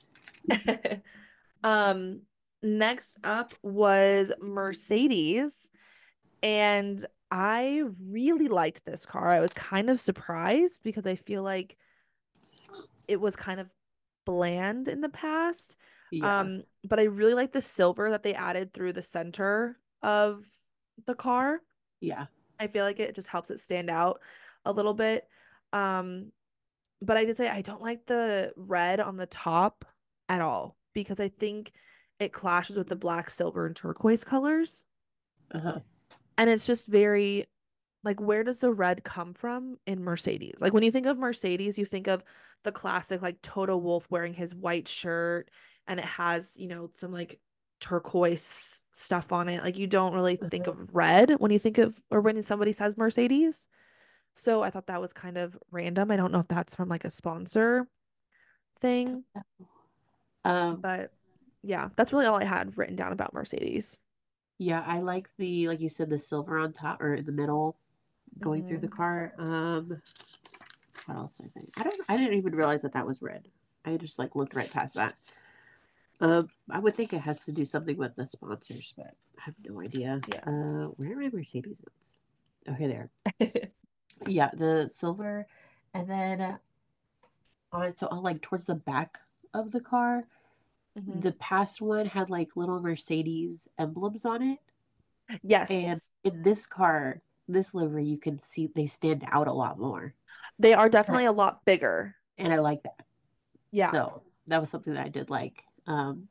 it. 0.49 1.01
um, 1.63 2.21
next 2.63 3.17
up 3.23 3.54
was 3.62 4.32
Mercedes. 4.41 5.69
And 6.41 7.06
I 7.30 7.84
really 8.12 8.47
liked 8.47 8.86
this 8.86 9.06
car. 9.06 9.30
I 9.30 9.39
was 9.39 9.54
kind 9.54 9.89
of 9.89 9.99
surprised 9.99 10.84
because 10.84 11.06
I 11.06 11.15
feel 11.15 11.43
like 11.43 11.78
it 13.08 13.19
was 13.19 13.36
kind 13.36 13.60
of 13.60 13.69
bland 14.26 14.88
in 14.88 15.02
the 15.02 15.10
past. 15.10 15.78
Yeah. 16.12 16.39
Um, 16.39 16.63
but 16.84 16.99
I 16.99 17.04
really 17.04 17.34
like 17.34 17.52
the 17.52 17.62
silver 17.62 18.12
that 18.12 18.23
they 18.23 18.34
added 18.34 18.71
through 18.71 18.93
the 18.93 19.02
center 19.02 19.78
of 20.02 20.45
the 21.06 21.15
car. 21.15 21.60
Yeah. 22.02 22.26
I 22.60 22.67
feel 22.67 22.86
like 22.86 22.99
it 22.99 23.15
just 23.15 23.30
helps 23.30 23.49
it 23.49 23.60
stand 23.60 23.89
out 23.89 24.21
a 24.65 24.71
little 24.71 24.93
bit. 24.93 25.28
Um, 25.71 26.32
but 27.02 27.17
I 27.17 27.26
did 27.26 27.36
say 27.36 27.49
I 27.49 27.62
don't 27.62 27.82
like 27.82 28.06
the 28.06 28.54
red 28.56 28.99
on 28.99 29.17
the 29.17 29.26
top 29.26 29.86
at 30.30 30.41
all 30.41 30.78
because 30.93 31.19
I 31.19 31.30
think 31.30 31.71
it 32.23 32.33
clashes 32.33 32.77
with 32.77 32.88
the 32.88 32.95
black, 32.95 33.29
silver, 33.29 33.65
and 33.65 33.75
turquoise 33.75 34.23
colors. 34.23 34.86
Uh-huh. 35.51 35.79
And 36.38 36.49
it's 36.49 36.65
just 36.65 36.88
very 36.88 37.45
like 38.03 38.19
where 38.19 38.43
does 38.43 38.59
the 38.59 38.71
red 38.71 39.03
come 39.03 39.33
from 39.33 39.77
in 39.86 40.03
Mercedes? 40.03 40.59
Like 40.59 40.73
when 40.73 40.83
you 40.83 40.91
think 40.91 41.05
of 41.05 41.17
Mercedes, 41.17 41.77
you 41.77 41.86
think 41.86 42.07
of 42.07 42.23
the 42.63 42.71
classic 42.71 43.21
like 43.21 43.41
Toto 43.41 43.77
Wolff 43.77 44.09
wearing 44.09 44.33
his 44.33 44.53
white 44.53 44.88
shirt 44.88 45.49
and 45.88 45.99
it 45.99 46.05
has, 46.05 46.57
you 46.57 46.67
know, 46.67 46.89
some 46.93 47.12
like 47.12 47.39
turquoise 47.79 48.81
stuff 48.93 49.31
on 49.31 49.49
it. 49.49 49.63
Like 49.63 49.77
you 49.77 49.88
don't 49.88 50.13
really 50.13 50.38
uh-huh. 50.38 50.49
think 50.49 50.67
of 50.67 50.93
red 50.93 51.31
when 51.38 51.51
you 51.51 51.59
think 51.59 51.77
of 51.77 51.95
or 52.09 52.21
when 52.21 52.41
somebody 52.41 52.71
says 52.71 52.97
Mercedes. 52.97 53.67
So 54.36 54.63
I 54.63 54.69
thought 54.69 54.88
that 54.88 55.01
was 55.01 55.13
kind 55.13 55.38
of 55.38 55.57
random. 55.71 56.12
I 56.12 56.15
don't 56.15 56.31
know 56.31 56.39
if 56.39 56.47
that's 56.47 56.75
from 56.75 56.89
like 56.89 57.05
a 57.05 57.09
sponsor 57.09 57.88
thing. 58.79 59.23
Um 60.43 60.81
but 60.81 61.12
yeah, 61.63 61.89
that's 61.95 62.12
really 62.12 62.26
all 62.26 62.36
I 62.36 62.45
had 62.45 62.78
written 62.78 62.95
down 62.95 63.13
about 63.13 63.34
Mercedes. 63.34 63.97
Yeah, 64.60 64.84
I 64.86 64.99
like 64.99 65.30
the 65.38 65.67
like 65.67 65.80
you 65.82 65.89
said 65.89 66.10
the 66.10 66.19
silver 66.19 66.58
on 66.58 66.73
top 66.73 67.02
or 67.02 67.15
in 67.15 67.26
the 67.26 67.32
middle 67.32 67.78
going 68.39 68.62
mm-hmm. 68.62 68.67
through 68.69 68.80
the 68.80 68.88
mm-hmm. 68.88 68.95
car. 68.95 69.34
Um 69.39 70.02
what 71.06 71.17
else 71.17 71.39
was 71.39 71.54
there? 71.54 71.63
I 71.78 71.84
don't 71.84 72.02
I 72.10 72.17
didn't 72.17 72.38
even 72.38 72.56
realize 72.56 72.82
that 72.84 72.93
that 72.93 73.08
was 73.08 73.21
red. 73.21 73.47
I 73.86 73.97
just 73.97 74.19
like 74.19 74.36
looked 74.36 74.54
right 74.54 74.71
past 74.71 74.95
that. 74.95 75.15
Um 76.19 76.49
I 76.69 76.80
would 76.80 76.95
think 76.95 77.13
it 77.13 77.21
has 77.21 77.45
to 77.45 77.52
do 77.52 77.65
something 77.65 77.97
with 77.97 78.15
the 78.15 78.28
sponsors, 78.28 78.93
but 78.95 79.15
I 79.39 79.45
have 79.45 79.56
no 79.67 79.82
idea. 79.82 80.21
Yeah. 80.28 80.41
Uh 80.45 80.88
where 80.97 81.13
are 81.13 81.21
my 81.21 81.30
Mercedes 81.32 81.82
notes? 81.88 82.15
Oh, 82.67 82.73
here 82.73 82.88
they 82.88 82.95
are. 82.95 83.62
yeah, 84.28 84.49
the 84.54 84.89
silver 84.89 85.47
and 85.93 86.10
then 86.10 86.41
uh, 86.41 86.58
on 87.71 87.95
so 87.95 88.08
on 88.08 88.21
like 88.21 88.41
towards 88.41 88.65
the 88.65 88.76
back 88.76 89.17
of 89.54 89.71
the 89.71 89.82
car 89.82 90.26
Mm-hmm. 90.97 91.21
The 91.21 91.32
past 91.34 91.82
one 91.82 92.06
had 92.06 92.29
like 92.29 92.56
little 92.56 92.82
Mercedes 92.82 93.67
emblems 93.79 94.25
on 94.25 94.43
it. 94.43 94.60
Yes. 95.41 95.71
And 95.71 95.99
in 96.23 96.43
this 96.43 96.65
car, 96.65 97.21
this 97.47 97.73
livery, 97.73 98.06
you 98.06 98.19
can 98.19 98.39
see 98.39 98.67
they 98.67 98.86
stand 98.86 99.23
out 99.27 99.47
a 99.47 99.53
lot 99.53 99.79
more. 99.79 100.13
They 100.60 100.73
are 100.73 100.89
definitely 100.89 101.25
a 101.25 101.32
lot 101.32 101.65
bigger. 101.65 102.15
And 102.38 102.53
I 102.53 102.60
like 102.60 102.84
that. 102.84 103.06
Yeah. 103.71 103.91
So 103.91 104.21
that 104.47 104.62
was 104.62 104.69
something 104.69 104.93
that 104.93 105.06
I 105.06 105.10
did 105.10 105.29
like. 105.29 105.63
Um, 105.88 106.27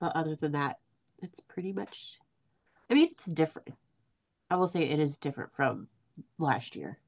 but 0.00 0.16
other 0.16 0.36
than 0.36 0.52
that, 0.52 0.78
it's 1.22 1.40
pretty 1.40 1.72
much, 1.72 2.18
I 2.90 2.94
mean, 2.94 3.08
it's 3.10 3.26
different. 3.26 3.74
I 4.50 4.56
will 4.56 4.68
say 4.68 4.84
it 4.84 5.00
is 5.00 5.18
different 5.18 5.54
from 5.54 5.88
last 6.38 6.76
year. 6.76 6.98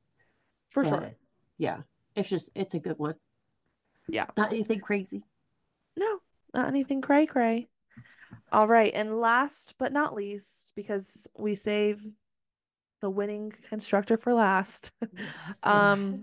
For 0.69 0.83
but, 0.83 0.89
sure. 0.89 1.15
Yeah. 1.57 1.79
It's 2.15 2.29
just, 2.29 2.51
it's 2.55 2.75
a 2.75 2.79
good 2.79 2.99
one. 2.99 3.15
Yeah. 4.09 4.27
Not 4.37 4.53
anything 4.53 4.81
crazy. 4.81 5.23
No, 5.97 6.21
not 6.55 6.69
anything 6.69 7.01
cray 7.01 7.27
cray. 7.27 7.69
All 8.53 8.67
right. 8.67 8.93
And 8.95 9.21
last 9.21 9.75
but 9.79 9.93
not 9.93 10.15
least, 10.15 10.73
because 10.75 11.29
we 11.37 11.55
save 11.55 12.05
the 13.01 13.11
winning 13.11 13.53
constructor 13.69 14.17
for 14.17 14.35
last. 14.35 14.93
um 15.63 16.19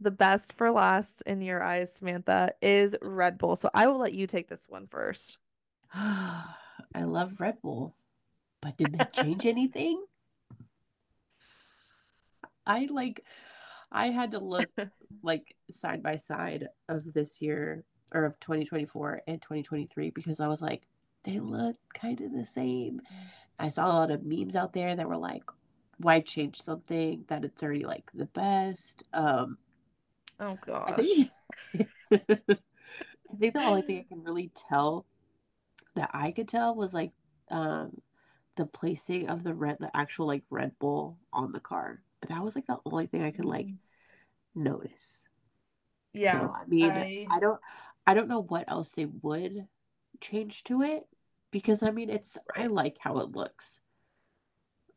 the 0.00 0.10
best 0.10 0.56
for 0.56 0.70
last 0.70 1.22
in 1.26 1.42
your 1.42 1.62
eyes, 1.62 2.00
Symantha, 2.00 2.50
is 2.62 2.96
Red 3.02 3.36
Bull. 3.36 3.54
So 3.54 3.68
I 3.74 3.86
will 3.86 3.98
let 3.98 4.14
you 4.14 4.26
take 4.26 4.48
this 4.48 4.66
one 4.66 4.86
first. 4.86 5.38
I 5.94 6.54
love 7.02 7.38
Red 7.38 7.60
Bull. 7.60 7.94
But 8.62 8.76
did 8.76 8.94
they 8.94 9.22
change 9.22 9.46
anything? 9.46 10.02
I 12.66 12.88
like 12.90 13.24
I 13.92 14.08
had 14.08 14.32
to 14.32 14.38
look 14.38 14.68
like 15.22 15.56
side 15.70 16.02
by 16.02 16.16
side 16.16 16.68
of 16.88 17.12
this 17.12 17.42
year 17.42 17.84
or 18.12 18.24
of 18.24 18.38
2024 18.40 19.22
and 19.26 19.40
2023 19.40 20.10
because 20.10 20.40
I 20.40 20.48
was 20.48 20.62
like, 20.62 20.82
they 21.24 21.38
look 21.38 21.76
kind 21.94 22.20
of 22.20 22.32
the 22.32 22.44
same. 22.44 23.00
I 23.58 23.68
saw 23.68 23.86
a 23.86 23.92
lot 23.92 24.10
of 24.10 24.24
memes 24.24 24.56
out 24.56 24.72
there 24.72 24.94
that 24.94 25.08
were 25.08 25.16
like, 25.16 25.44
why 25.98 26.20
change 26.20 26.60
something 26.60 27.24
that 27.28 27.44
it's 27.44 27.62
already 27.62 27.84
like 27.84 28.10
the 28.14 28.26
best? 28.26 29.04
Um, 29.12 29.58
oh 30.38 30.58
gosh. 30.64 30.90
I 30.90 31.02
think, 31.02 31.88
I 32.12 33.36
think 33.38 33.54
the 33.54 33.60
only 33.60 33.82
thing 33.82 33.98
I 33.98 34.06
can 34.08 34.24
really 34.24 34.50
tell 34.54 35.06
that 35.94 36.10
I 36.12 36.32
could 36.32 36.48
tell 36.48 36.74
was 36.74 36.94
like 36.94 37.12
um, 37.50 38.00
the 38.56 38.66
placing 38.66 39.28
of 39.28 39.44
the 39.44 39.54
red, 39.54 39.76
the 39.80 39.94
actual 39.94 40.26
like 40.26 40.44
Red 40.50 40.72
Bull 40.78 41.18
on 41.32 41.52
the 41.52 41.60
car. 41.60 42.00
but 42.20 42.30
that 42.30 42.42
was 42.42 42.54
like 42.54 42.66
the 42.66 42.78
only 42.86 43.06
thing 43.06 43.22
I 43.22 43.30
could 43.30 43.44
like 43.44 43.66
mm-hmm. 43.66 44.62
notice. 44.62 45.28
Yeah. 46.12 46.40
So, 46.40 46.54
I 46.56 46.66
mean, 46.66 46.90
I... 46.90 47.26
I 47.30 47.40
don't 47.40 47.60
I 48.10 48.14
don't 48.14 48.26
know 48.26 48.42
what 48.42 48.64
else 48.66 48.90
they 48.90 49.04
would 49.04 49.68
change 50.20 50.64
to 50.64 50.82
it 50.82 51.06
because 51.52 51.84
I 51.84 51.92
mean 51.92 52.10
it's. 52.10 52.36
I 52.56 52.66
like 52.66 52.96
how 52.98 53.18
it 53.18 53.30
looks. 53.30 53.78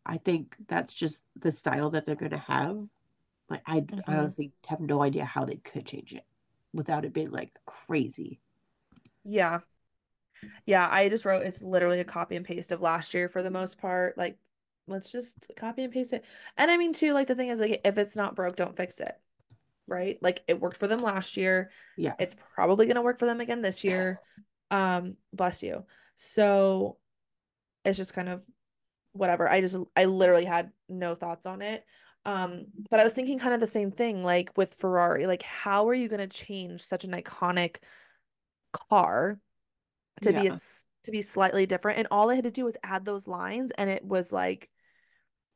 I 0.04 0.17
think 0.17 0.56
that's 0.67 0.95
just 0.95 1.23
the 1.39 1.52
style 1.52 1.91
that 1.91 2.06
they're 2.06 2.15
gonna 2.15 2.39
have. 2.47 2.76
Like 3.52 3.62
I, 3.67 3.82
mm-hmm. 3.82 3.99
I 4.08 4.17
honestly 4.17 4.52
have 4.65 4.80
no 4.80 5.04
idea 5.04 5.26
how 5.26 5.45
they 5.45 5.58
could 5.58 5.86
change 5.86 6.12
it 6.12 6.26
without 6.73 7.06
it 7.06 7.13
being 7.13 7.30
like 7.30 7.52
crazy. 7.67 8.39
Yeah. 9.23 9.60
Yeah, 10.65 10.89
I 10.91 11.08
just 11.08 11.23
wrote 11.23 11.45
it's 11.45 11.62
literally 11.62 11.99
a 11.99 12.06
copy 12.06 12.36
and 12.36 12.43
paste 12.43 12.71
of 12.71 12.82
last 12.82 13.13
year 13.13 13.30
for 13.30 13.43
the 13.43 13.52
most 13.52 13.78
part. 13.78 14.17
Like, 14.17 14.39
let's 14.88 15.12
just 15.12 15.52
copy 15.56 15.84
and 15.84 15.93
paste 15.93 16.13
it. 16.13 16.26
And 16.58 16.71
I 16.71 16.78
mean, 16.78 16.93
too, 16.93 17.13
like 17.13 17.28
the 17.28 17.36
thing 17.36 17.49
is, 17.49 17.62
like, 17.62 17.80
if 17.86 17.99
it's 17.99 18.17
not 18.17 18.36
broke, 18.36 18.56
don't 18.56 18.76
fix 18.76 18.99
it. 18.99 19.13
Right? 19.88 20.17
Like, 20.22 20.41
it 20.48 20.60
worked 20.60 20.78
for 20.78 20.88
them 20.88 21.00
last 21.00 21.38
year. 21.38 21.72
Yeah. 21.98 22.13
It's 22.19 22.36
probably 22.56 22.86
gonna 22.86 23.02
work 23.02 23.19
for 23.19 23.26
them 23.26 23.41
again 23.41 23.62
this 23.62 23.84
year. 23.84 24.19
Um, 24.72 25.17
bless 25.32 25.62
you. 25.62 25.86
So 26.15 26.98
it's 27.86 27.98
just 27.98 28.13
kind 28.13 28.30
of 28.30 28.46
whatever. 29.12 29.50
I 29.50 29.62
just 29.62 29.78
I 29.96 30.06
literally 30.06 30.46
had 30.46 30.72
no 30.89 31.15
thoughts 31.15 31.46
on 31.46 31.62
it. 31.62 31.84
Um, 32.26 32.65
but 32.89 33.00
I 33.00 33.04
was 33.04 33.13
thinking 33.13 33.38
kind 33.38 33.54
of 33.54 33.60
the 33.60 33.67
same 33.67 33.91
thing, 33.91 34.24
like 34.24 34.52
with 34.56 34.74
Ferrari. 34.76 35.28
Like, 35.28 35.43
how 35.43 35.89
are 35.89 35.93
you 35.93 36.08
gonna 36.08 36.28
change 36.28 36.82
such 36.82 37.04
an 37.04 37.12
iconic 37.12 37.78
car 38.72 39.39
to 40.22 40.32
yeah. 40.32 40.41
be 40.41 40.48
a, 40.48 40.58
to 41.04 41.12
be 41.12 41.22
slightly 41.22 41.65
different? 41.65 42.00
And 42.00 42.08
all 42.10 42.32
I 42.32 42.36
had 42.36 42.46
to 42.46 42.52
do 42.52 42.65
was 42.65 42.78
add 42.84 43.06
those 43.06 43.28
lines, 43.28 43.72
and 43.78 43.89
it 43.89 44.04
was 44.04 44.32
like 44.32 44.69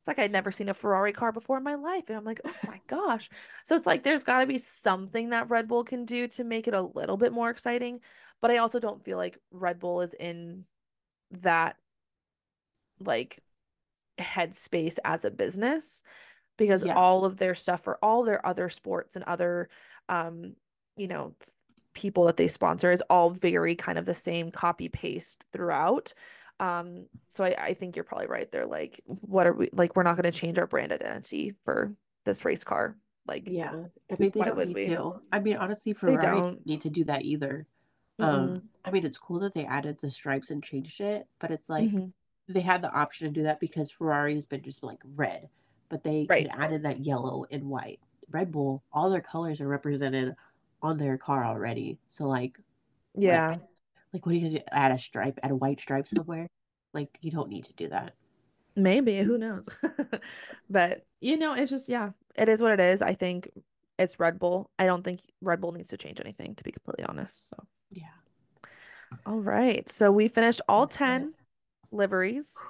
like 0.08 0.18
I'd 0.18 0.32
never 0.32 0.50
seen 0.50 0.68
a 0.68 0.74
Ferrari 0.74 1.12
car 1.12 1.30
before 1.30 1.58
in 1.58 1.62
my 1.62 1.76
life. 1.76 2.08
And 2.08 2.16
I'm 2.16 2.24
like, 2.24 2.40
oh 2.44 2.54
my 2.66 2.80
gosh. 2.86 3.28
So 3.64 3.76
it's 3.76 3.86
like 3.86 4.02
there's 4.02 4.24
got 4.24 4.40
to 4.40 4.46
be 4.46 4.58
something 4.58 5.30
that 5.30 5.50
Red 5.50 5.68
Bull 5.68 5.84
can 5.84 6.04
do 6.04 6.26
to 6.28 6.44
make 6.44 6.66
it 6.66 6.74
a 6.74 6.82
little 6.82 7.16
bit 7.16 7.32
more 7.32 7.50
exciting. 7.50 8.00
But 8.40 8.50
I 8.50 8.58
also 8.58 8.80
don't 8.80 9.04
feel 9.04 9.18
like 9.18 9.38
Red 9.52 9.78
Bull 9.78 10.00
is 10.00 10.14
in 10.14 10.64
that 11.42 11.76
like 13.00 13.38
headspace 14.18 14.98
as 15.04 15.24
a 15.24 15.30
business 15.30 16.02
because 16.56 16.84
yeah. 16.84 16.94
all 16.94 17.24
of 17.24 17.36
their 17.36 17.54
stuff 17.54 17.82
for 17.82 17.98
all 18.02 18.24
their 18.24 18.44
other 18.44 18.68
sports 18.68 19.14
and 19.14 19.24
other 19.26 19.68
um 20.08 20.54
you 20.96 21.06
know 21.06 21.34
people 21.94 22.24
that 22.24 22.36
they 22.36 22.48
sponsor 22.48 22.90
is 22.90 23.02
all 23.08 23.30
very 23.30 23.74
kind 23.74 23.98
of 23.98 24.06
the 24.06 24.14
same 24.14 24.50
copy 24.50 24.88
paste 24.88 25.46
throughout 25.52 26.12
um 26.60 27.06
so 27.28 27.44
I, 27.44 27.54
I 27.58 27.74
think 27.74 27.96
you're 27.96 28.04
probably 28.04 28.26
right 28.26 28.50
they're 28.50 28.66
like 28.66 29.00
what 29.06 29.46
are 29.46 29.52
we 29.52 29.70
like 29.72 29.94
we're 29.94 30.02
not 30.02 30.16
going 30.16 30.30
to 30.30 30.36
change 30.36 30.58
our 30.58 30.66
brand 30.66 30.92
identity 30.92 31.54
for 31.64 31.94
this 32.24 32.44
race 32.44 32.64
car 32.64 32.96
like 33.26 33.44
yeah 33.46 33.72
i 34.10 34.16
mean 34.18 34.32
they 34.34 34.40
don't 34.40 34.58
need 34.58 34.74
we? 34.74 34.86
to 34.86 35.20
i 35.30 35.38
mean 35.38 35.56
honestly 35.56 35.92
ferrari 35.92 36.18
don't 36.18 36.66
need 36.66 36.80
to 36.80 36.90
do 36.90 37.04
that 37.04 37.22
either 37.22 37.66
mm-hmm. 38.20 38.30
um 38.30 38.62
i 38.84 38.90
mean 38.90 39.06
it's 39.06 39.18
cool 39.18 39.40
that 39.40 39.54
they 39.54 39.64
added 39.64 39.98
the 40.00 40.10
stripes 40.10 40.50
and 40.50 40.64
changed 40.64 41.00
it 41.00 41.26
but 41.38 41.50
it's 41.50 41.70
like 41.70 41.84
mm-hmm 41.84 42.08
they 42.48 42.60
had 42.60 42.82
the 42.82 42.90
option 42.90 43.28
to 43.28 43.32
do 43.32 43.44
that 43.44 43.60
because 43.60 43.90
Ferrari's 43.90 44.46
been 44.46 44.62
just 44.62 44.82
like 44.82 45.00
red, 45.14 45.48
but 45.88 46.02
they 46.02 46.26
right. 46.28 46.50
could 46.50 46.60
added 46.60 46.82
that 46.82 47.04
yellow 47.04 47.44
and 47.50 47.64
white. 47.64 48.00
Red 48.30 48.50
Bull, 48.52 48.82
all 48.92 49.10
their 49.10 49.20
colors 49.20 49.60
are 49.60 49.68
represented 49.68 50.34
on 50.82 50.98
their 50.98 51.18
car 51.18 51.44
already. 51.44 51.98
So 52.08 52.26
like, 52.26 52.58
yeah, 53.14 53.50
like, 53.50 53.60
like 54.12 54.24
what 54.24 54.34
are 54.34 54.38
you 54.38 54.48
gonna 54.48 54.64
add 54.70 54.92
a 54.92 54.98
stripe, 54.98 55.38
add 55.42 55.50
a 55.50 55.56
white 55.56 55.80
stripe 55.80 56.08
somewhere? 56.08 56.48
Like 56.94 57.10
you 57.20 57.30
don't 57.30 57.48
need 57.48 57.64
to 57.64 57.72
do 57.74 57.88
that. 57.88 58.14
Maybe 58.76 59.18
who 59.18 59.38
knows? 59.38 59.68
but 60.70 61.04
you 61.20 61.36
know, 61.36 61.54
it's 61.54 61.70
just 61.70 61.88
yeah, 61.88 62.10
it 62.36 62.48
is 62.48 62.62
what 62.62 62.72
it 62.72 62.80
is. 62.80 63.02
I 63.02 63.14
think 63.14 63.50
it's 63.98 64.20
Red 64.20 64.38
Bull. 64.38 64.70
I 64.78 64.86
don't 64.86 65.02
think 65.02 65.20
Red 65.40 65.60
Bull 65.60 65.72
needs 65.72 65.90
to 65.90 65.96
change 65.96 66.20
anything, 66.20 66.54
to 66.54 66.64
be 66.64 66.72
completely 66.72 67.04
honest. 67.04 67.50
So 67.50 67.56
yeah. 67.90 68.06
All 69.26 69.40
right. 69.40 69.88
So 69.88 70.12
we 70.12 70.28
finished 70.28 70.60
all 70.68 70.86
That's 70.86 70.96
10 70.96 71.22
it 71.22 71.28
liveries. 71.90 72.62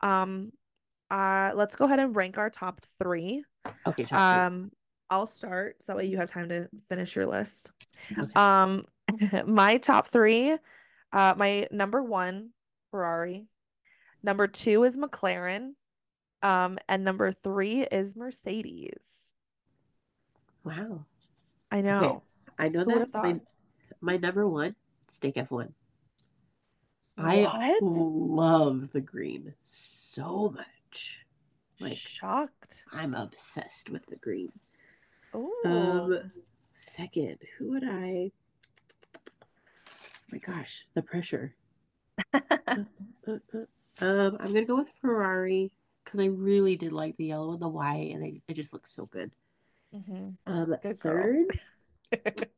Um, 0.00 0.52
uh, 1.10 1.52
let's 1.54 1.76
go 1.76 1.86
ahead 1.86 1.98
and 1.98 2.14
rank 2.14 2.38
our 2.38 2.50
top 2.50 2.80
three. 2.98 3.44
Okay. 3.86 4.04
um, 4.12 4.70
I'll 5.10 5.26
start 5.26 5.82
so 5.82 5.92
that 5.92 5.96
way 5.96 6.06
you 6.06 6.18
have 6.18 6.30
time 6.30 6.48
to 6.50 6.68
finish 6.88 7.16
your 7.16 7.26
list. 7.26 7.72
Okay. 8.16 8.32
Um, 8.36 8.84
my 9.46 9.78
top 9.78 10.06
three, 10.06 10.56
uh, 11.12 11.34
my 11.36 11.66
number 11.70 12.02
one, 12.02 12.50
Ferrari. 12.90 13.46
Number 14.22 14.46
two 14.46 14.84
is 14.84 14.96
McLaren. 14.96 15.72
Um, 16.42 16.78
and 16.88 17.04
number 17.04 17.32
three 17.32 17.82
is 17.82 18.16
Mercedes. 18.16 19.34
Wow. 20.64 21.04
I 21.70 21.80
know. 21.82 22.04
Okay. 22.04 22.18
I 22.58 22.68
know 22.68 22.84
Who 22.84 22.98
that 22.98 23.14
my, 23.14 23.40
my 24.00 24.16
number 24.16 24.48
one, 24.48 24.74
Stake 25.08 25.36
F1. 25.36 25.72
I 27.16 27.42
what? 27.42 27.82
love 27.82 28.90
the 28.92 29.00
green 29.00 29.54
so 29.64 30.54
much. 30.54 31.18
Like 31.78 31.96
shocked. 31.96 32.84
I'm 32.92 33.14
obsessed 33.14 33.90
with 33.90 34.06
the 34.06 34.16
green. 34.16 34.52
Oh. 35.32 35.52
Um, 35.64 36.32
second, 36.76 37.38
who 37.58 37.70
would 37.70 37.84
I? 37.84 38.32
Oh 40.30 40.36
my 40.36 40.54
gosh, 40.54 40.86
the 40.94 41.02
pressure. 41.02 41.54
uh, 42.34 42.38
uh, 43.26 43.38
uh. 43.54 43.64
Um, 44.02 44.36
I'm 44.40 44.52
gonna 44.52 44.64
go 44.64 44.76
with 44.76 44.92
Ferrari 45.00 45.72
because 46.04 46.20
I 46.20 46.26
really 46.26 46.76
did 46.76 46.92
like 46.92 47.16
the 47.16 47.26
yellow 47.26 47.52
and 47.52 47.60
the 47.60 47.68
white, 47.68 48.12
and 48.12 48.22
they, 48.22 48.40
it 48.48 48.54
just 48.54 48.72
looks 48.72 48.92
so 48.92 49.06
good. 49.06 49.30
Mm-hmm. 49.94 50.30
Um, 50.46 50.76
good 50.82 51.00
third, 51.00 51.46
third, 52.12 52.48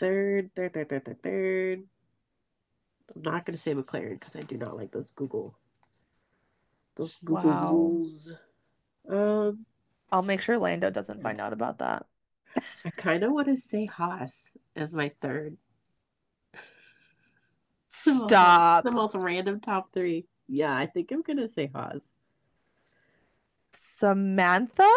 third, 0.00 0.50
third, 0.54 0.88
third, 0.88 1.04
third, 1.04 1.22
third. 1.22 1.82
I'm 3.14 3.22
not 3.22 3.44
going 3.44 3.54
to 3.54 3.60
say 3.60 3.74
McLaren 3.74 4.18
because 4.18 4.36
I 4.36 4.40
do 4.40 4.56
not 4.56 4.76
like 4.76 4.92
those 4.92 5.10
Google. 5.10 5.56
Those 6.96 7.16
Google 7.24 7.50
wow. 7.50 7.70
rules. 7.70 8.32
Um, 9.08 9.66
I'll 10.10 10.22
make 10.22 10.40
sure 10.40 10.58
Lando 10.58 10.90
doesn't 10.90 11.22
find 11.22 11.40
out 11.40 11.52
about 11.52 11.78
that. 11.78 12.06
I 12.84 12.90
kind 12.90 13.24
of 13.24 13.32
want 13.32 13.48
to 13.48 13.56
say 13.56 13.86
Haas 13.86 14.56
as 14.76 14.94
my 14.94 15.10
third. 15.20 15.56
Stop. 17.96 18.82
The 18.82 18.90
most, 18.90 19.12
the 19.12 19.18
most 19.18 19.24
random 19.24 19.60
top 19.60 19.92
three. 19.92 20.26
Yeah, 20.48 20.76
I 20.76 20.86
think 20.86 21.12
I'm 21.12 21.22
gonna 21.22 21.48
say 21.48 21.70
Haas. 21.72 22.10
Symantha. 23.72 24.90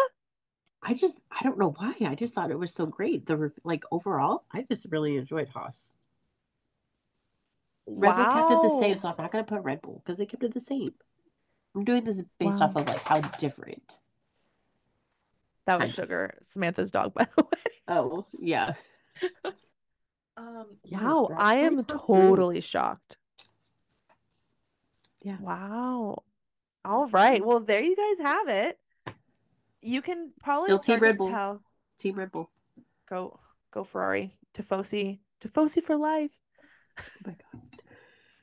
I 0.82 0.94
just 0.94 1.18
I 1.30 1.42
don't 1.44 1.58
know 1.58 1.74
why. 1.76 1.94
I 2.00 2.16
just 2.16 2.34
thought 2.34 2.50
it 2.50 2.58
was 2.58 2.74
so 2.74 2.86
great. 2.86 3.26
The 3.26 3.52
like 3.62 3.84
overall, 3.92 4.44
I 4.52 4.66
just 4.68 4.88
really 4.90 5.16
enjoyed 5.16 5.48
Haas. 5.48 5.92
Red 7.86 8.16
Bull 8.16 8.24
kept 8.26 8.52
it 8.52 8.62
the 8.62 8.78
same, 8.80 8.98
so 8.98 9.08
I'm 9.08 9.14
not 9.16 9.30
gonna 9.30 9.44
put 9.44 9.62
Red 9.62 9.80
Bull 9.80 10.02
because 10.04 10.18
they 10.18 10.26
kept 10.26 10.42
it 10.42 10.52
the 10.52 10.60
same. 10.60 10.92
I'm 11.76 11.84
doing 11.84 12.02
this 12.02 12.24
based 12.40 12.60
wow. 12.60 12.66
off 12.66 12.76
of 12.76 12.86
like 12.88 13.02
how 13.02 13.20
different. 13.20 13.96
That 15.66 15.78
was 15.80 15.94
Sugar, 15.94 16.36
Symantha's 16.42 16.90
dog, 16.90 17.14
by 17.14 17.28
the 17.36 17.44
way. 17.44 17.72
Oh 17.86 18.26
yeah. 18.40 18.74
um. 20.38 20.66
Yeah, 20.84 21.02
wow, 21.02 21.28
I 21.36 21.56
am 21.56 21.82
totally 21.82 22.60
shocked. 22.60 23.16
Yeah. 25.22 25.36
Wow. 25.40 26.22
All 26.84 27.06
right. 27.06 27.44
Well, 27.44 27.60
there 27.60 27.82
you 27.82 27.96
guys 27.96 28.20
have 28.20 28.48
it. 28.48 28.78
You 29.82 30.02
can 30.02 30.30
probably 30.42 30.66
Still 30.68 30.78
start 30.78 31.00
Team 31.00 31.08
Red 31.08 31.18
Bull. 31.18 31.28
Tell. 31.28 31.62
Team 31.98 32.14
Red 32.14 32.32
Bull. 32.32 32.50
Go, 33.08 33.38
go 33.70 33.84
Ferrari. 33.84 34.34
Tifosi. 34.56 35.18
Tifosi 35.40 35.82
for 35.82 35.96
life. 35.96 36.38
Oh 36.98 37.02
my 37.26 37.36
god 37.52 37.62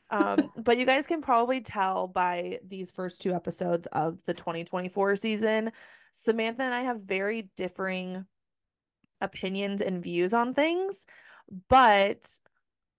um, 0.40 0.52
but 0.58 0.78
you 0.78 0.86
guys 0.86 1.08
can 1.08 1.22
probably 1.22 1.60
tell 1.60 2.08
by 2.08 2.60
these 2.66 2.92
first 2.92 3.22
two 3.22 3.34
episodes 3.34 3.88
of 3.88 4.24
the 4.24 4.34
2024 4.34 5.16
season, 5.16 5.72
Symantha 6.14 6.60
and 6.60 6.74
I 6.74 6.84
have 6.84 7.02
very 7.02 7.50
differing 7.58 8.26
opinions 9.20 9.82
and 9.82 10.04
views 10.04 10.34
on 10.34 10.54
things. 10.54 11.08
But 11.70 12.28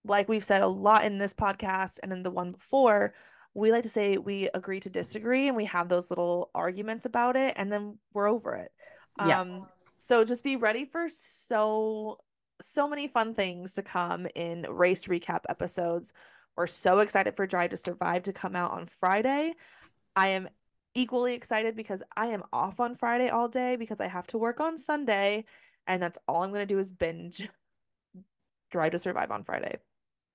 like 0.04 0.28
we've 0.28 0.44
said 0.44 0.62
a 0.62 0.68
lot 0.68 1.04
in 1.04 1.18
this 1.18 1.34
podcast 1.34 1.98
and 2.02 2.12
in 2.12 2.22
the 2.22 2.30
one 2.30 2.52
before, 2.52 3.14
we 3.54 3.72
like 3.72 3.82
to 3.82 3.88
say 3.88 4.18
we 4.18 4.48
agree 4.54 4.80
to 4.80 4.90
disagree 4.90 5.48
and 5.48 5.56
we 5.56 5.64
have 5.64 5.88
those 5.88 6.10
little 6.10 6.50
arguments 6.54 7.06
about 7.06 7.36
it 7.36 7.54
and 7.56 7.72
then 7.72 7.98
we're 8.14 8.28
over 8.28 8.54
it. 8.54 8.70
Yeah. 9.18 9.40
Um, 9.40 9.66
so 9.96 10.24
just 10.24 10.44
be 10.44 10.56
ready 10.56 10.84
for 10.84 11.08
so 11.08 12.18
so 12.60 12.88
many 12.88 13.06
fun 13.06 13.34
things 13.34 13.74
to 13.74 13.82
come 13.82 14.26
in 14.34 14.62
race 14.70 15.06
recap 15.06 15.40
episodes 15.48 16.14
we're 16.56 16.66
so 16.66 17.00
excited 17.00 17.36
for 17.36 17.46
Drive 17.46 17.70
to 17.70 17.76
Survive 17.76 18.22
to 18.24 18.32
come 18.32 18.56
out 18.56 18.72
on 18.72 18.86
Friday. 18.86 19.54
I 20.14 20.28
am 20.28 20.48
equally 20.94 21.34
excited 21.34 21.76
because 21.76 22.02
I 22.16 22.28
am 22.28 22.42
off 22.52 22.80
on 22.80 22.94
Friday 22.94 23.28
all 23.28 23.48
day 23.48 23.76
because 23.76 24.00
I 24.00 24.08
have 24.08 24.26
to 24.28 24.38
work 24.38 24.60
on 24.60 24.78
Sunday. 24.78 25.44
And 25.86 26.02
that's 26.02 26.18
all 26.26 26.42
I'm 26.42 26.50
going 26.50 26.66
to 26.66 26.74
do 26.74 26.78
is 26.78 26.90
binge 26.90 27.46
Drive 28.70 28.92
to 28.92 28.98
Survive 28.98 29.30
on 29.30 29.44
Friday. 29.44 29.78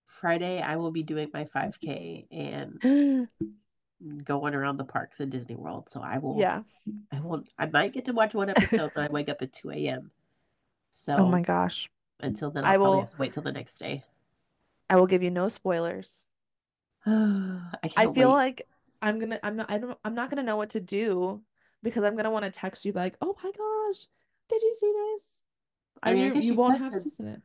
Friday, 0.05 0.61
I 0.61 0.75
will 0.75 0.91
be 0.91 1.03
doing 1.03 1.29
my 1.33 1.45
5K 1.45 2.27
and 2.31 3.27
going 4.23 4.53
around 4.53 4.77
the 4.77 4.83
parks 4.83 5.19
in 5.19 5.29
Disney 5.29 5.55
World. 5.55 5.89
So 5.89 6.01
I 6.01 6.17
will. 6.19 6.37
Yeah. 6.39 6.61
I 7.11 7.19
won't. 7.19 7.49
I 7.57 7.65
might 7.65 7.93
get 7.93 8.05
to 8.05 8.13
watch 8.13 8.33
one 8.33 8.49
episode, 8.49 8.91
but 8.95 9.03
I 9.03 9.11
wake 9.11 9.29
up 9.29 9.41
at 9.41 9.53
two 9.53 9.71
a.m. 9.71 10.11
So. 10.91 11.15
Oh 11.15 11.27
my 11.27 11.41
gosh. 11.41 11.89
Until 12.19 12.51
then, 12.51 12.65
I'll 12.65 12.73
I 12.73 12.77
will, 12.77 12.99
have 13.01 13.09
to 13.09 13.17
wait 13.17 13.33
till 13.33 13.43
the 13.43 13.51
next 13.51 13.77
day. 13.79 14.03
I 14.89 14.95
will 14.97 15.07
give 15.07 15.23
you 15.23 15.31
no 15.31 15.47
spoilers. 15.47 16.25
I, 17.05 17.79
I 17.95 18.03
feel 18.13 18.29
wait. 18.29 18.35
like 18.35 18.61
I'm 19.01 19.17
gonna. 19.17 19.39
I'm 19.41 19.55
not. 19.55 19.71
I 19.71 19.79
don't. 19.79 19.97
I'm 20.05 20.13
not 20.13 20.29
gonna 20.29 20.43
know 20.43 20.57
what 20.57 20.69
to 20.71 20.79
do 20.79 21.41
because 21.81 22.03
I'm 22.03 22.15
gonna 22.15 22.29
want 22.29 22.45
to 22.45 22.51
text 22.51 22.85
you 22.85 22.91
like, 22.91 23.15
"Oh 23.21 23.35
my 23.43 23.51
gosh, 23.51 24.07
did 24.49 24.61
you 24.61 24.75
see 24.75 24.93
this?" 24.93 25.43
I 26.03 26.13
mean, 26.13 26.25
you, 26.25 26.31
I 26.31 26.35
you, 26.35 26.41
you 26.41 26.53
won't 26.53 26.77
have 26.79 26.93
seen 26.93 27.27
it. 27.27 27.41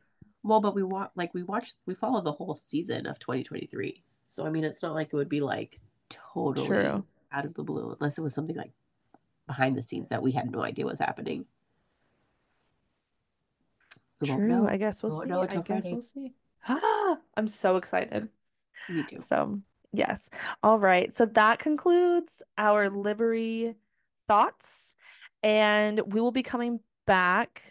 Well, 0.47 0.61
but 0.61 0.75
we 0.75 0.83
want 0.83 1.11
like 1.15 1.33
we 1.33 1.43
watched 1.43 1.75
we 1.85 1.93
followed 1.93 2.23
the 2.23 2.31
whole 2.31 2.55
season 2.55 3.05
of 3.05 3.19
2023. 3.19 4.01
So 4.25 4.45
I 4.45 4.49
mean, 4.49 4.63
it's 4.63 4.81
not 4.81 4.93
like 4.93 5.07
it 5.11 5.15
would 5.15 5.29
be 5.29 5.41
like 5.41 5.79
totally 6.09 6.67
True. 6.67 7.03
out 7.33 7.45
of 7.45 7.53
the 7.53 7.63
blue 7.63 7.97
unless 7.99 8.17
it 8.17 8.21
was 8.21 8.33
something 8.33 8.55
like 8.55 8.71
behind 9.45 9.77
the 9.77 9.83
scenes 9.83 10.09
that 10.09 10.21
we 10.23 10.31
had 10.31 10.49
no 10.49 10.61
idea 10.61 10.85
was 10.85 10.99
happening. 10.99 11.45
We 14.21 14.29
True. 14.29 14.67
I 14.67 14.77
guess 14.77 15.03
we'll, 15.03 15.17
we'll 15.25 15.43
see. 15.43 15.49
I 15.49 15.55
guess 15.55 15.65
Friday. 15.67 15.91
we'll 15.91 16.01
see. 16.01 16.33
Ah, 16.67 17.17
I'm 17.35 17.47
so 17.47 17.75
excited. 17.75 18.29
Me 18.89 19.03
too. 19.03 19.17
So 19.17 19.59
yes. 19.91 20.29
All 20.63 20.79
right. 20.79 21.15
So 21.15 21.25
that 21.25 21.59
concludes 21.59 22.41
our 22.57 22.89
livery 22.89 23.75
thoughts, 24.27 24.95
and 25.43 26.13
we 26.13 26.21
will 26.21 26.31
be 26.31 26.43
coming 26.43 26.79
back 27.05 27.61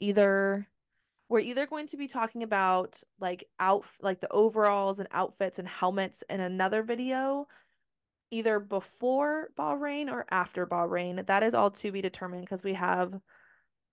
either 0.00 0.68
we're 1.28 1.40
either 1.40 1.66
going 1.66 1.86
to 1.88 1.96
be 1.96 2.06
talking 2.06 2.42
about 2.42 3.02
like 3.20 3.48
out 3.58 3.84
like 4.00 4.20
the 4.20 4.32
overalls 4.32 4.98
and 4.98 5.08
outfits 5.12 5.58
and 5.58 5.66
helmets 5.66 6.22
in 6.28 6.40
another 6.40 6.82
video 6.82 7.46
either 8.30 8.58
before 8.58 9.50
Bahrain 9.58 10.10
or 10.10 10.26
after 10.30 10.66
Bahrain. 10.66 11.24
That 11.26 11.42
is 11.42 11.54
all 11.54 11.70
to 11.70 11.92
be 11.92 12.02
determined 12.02 12.42
because 12.42 12.64
we 12.64 12.74
have 12.74 13.14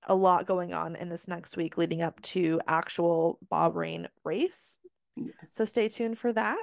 a 0.07 0.15
lot 0.15 0.45
going 0.45 0.73
on 0.73 0.95
in 0.95 1.09
this 1.09 1.27
next 1.27 1.55
week 1.55 1.77
leading 1.77 2.01
up 2.01 2.21
to 2.21 2.59
actual 2.67 3.39
Bahrain 3.51 4.07
race. 4.23 4.77
Yes. 5.15 5.33
So 5.51 5.65
stay 5.65 5.87
tuned 5.87 6.17
for 6.17 6.33
that. 6.33 6.57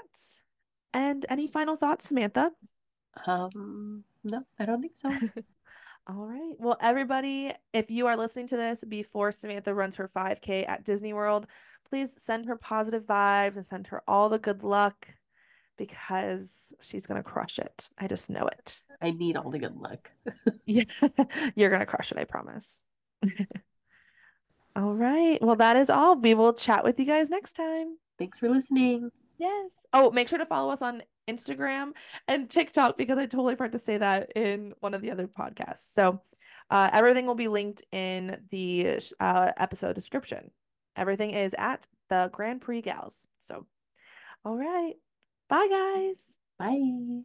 And 0.93 1.25
any 1.29 1.47
final 1.47 1.77
thoughts, 1.77 2.11
Symantha? 2.11 2.51
Um, 3.27 4.05
no, 4.25 4.43
I 4.59 4.67
don't 4.67 4.83
think 4.83 4.97
so. 4.97 5.11
All 6.11 6.27
right. 6.27 6.57
Well, 6.59 6.77
everybody, 6.81 7.53
if 7.73 7.89
you 7.89 8.09
are 8.09 8.17
listening 8.17 8.49
to 8.49 8.57
this 8.57 8.83
before 8.83 9.31
Symantha 9.31 9.77
runs 9.77 9.95
her 9.95 10.09
5K 10.09 10.69
at 10.69 10.85
Disney 10.85 11.13
World, 11.13 11.47
please 11.89 12.21
send 12.21 12.47
her 12.47 12.57
positive 12.57 13.05
vibes 13.05 13.55
and 13.55 13.65
send 13.65 13.87
her 13.89 14.03
all 14.09 14.29
the 14.29 14.41
good 14.41 14.65
luck 14.65 15.07
because 15.79 16.73
she's 16.81 17.07
going 17.07 17.23
to 17.23 17.29
crush 17.29 17.61
it. 17.61 17.91
I 17.97 18.09
just 18.09 18.29
know 18.29 18.49
it. 18.49 18.83
I 19.01 19.13
need 19.13 19.37
all 19.37 19.51
the 19.51 19.61
good 19.61 19.77
luck. 19.77 20.11
yeah. 20.67 20.83
You're 21.55 21.71
going 21.71 21.79
to 21.79 21.87
crush 21.87 22.11
it, 22.11 22.19
I 22.19 22.25
promise. 22.25 22.81
all 24.75 24.95
right. 24.95 25.39
Well, 25.41 25.57
that 25.57 25.77
is 25.77 25.91
all. 25.91 26.17
We 26.17 26.35
will 26.35 26.55
chat 26.55 26.83
with 26.83 26.99
you 26.99 27.07
guys 27.07 27.31
next 27.31 27.53
time. 27.53 27.99
Thanks 28.19 28.41
for 28.41 28.49
listening. 28.49 29.13
Yes. 29.41 29.87
Oh, 29.95 30.11
make 30.11 30.29
sure 30.29 30.39
to 30.39 30.45
follow 30.45 30.71
us 30.71 30.83
on 30.83 31.03
Instagram 31.27 31.93
and 32.29 32.49
TikTok 32.49 32.99
because 32.99 33.17
I 33.17 33.25
totally 33.25 33.57
forgot 33.57 33.73
to 33.73 33.79
say 33.79 33.97
that 33.97 34.33
in 34.37 34.75
one 34.81 34.93
of 34.93 35.01
the 35.01 35.11
other 35.11 35.27
podcasts. 35.27 35.95
So 35.95 36.21
uh, 36.69 36.91
everything 36.93 37.25
will 37.25 37.35
be 37.35 37.49
linked 37.49 37.83
in 37.91 38.39
the 38.51 39.01
uh, 39.19 39.53
episode 39.57 39.95
description. 39.95 40.51
Everything 40.95 41.31
is 41.31 41.55
at 41.57 41.87
the 42.11 42.29
Grand 42.35 42.61
Prix 42.61 42.83
Gals. 42.83 43.27
So, 43.39 43.67
all 44.45 44.59
right. 44.59 44.95
Bye, 45.49 45.69
guys. 45.71 46.39
Bye. 46.59 47.23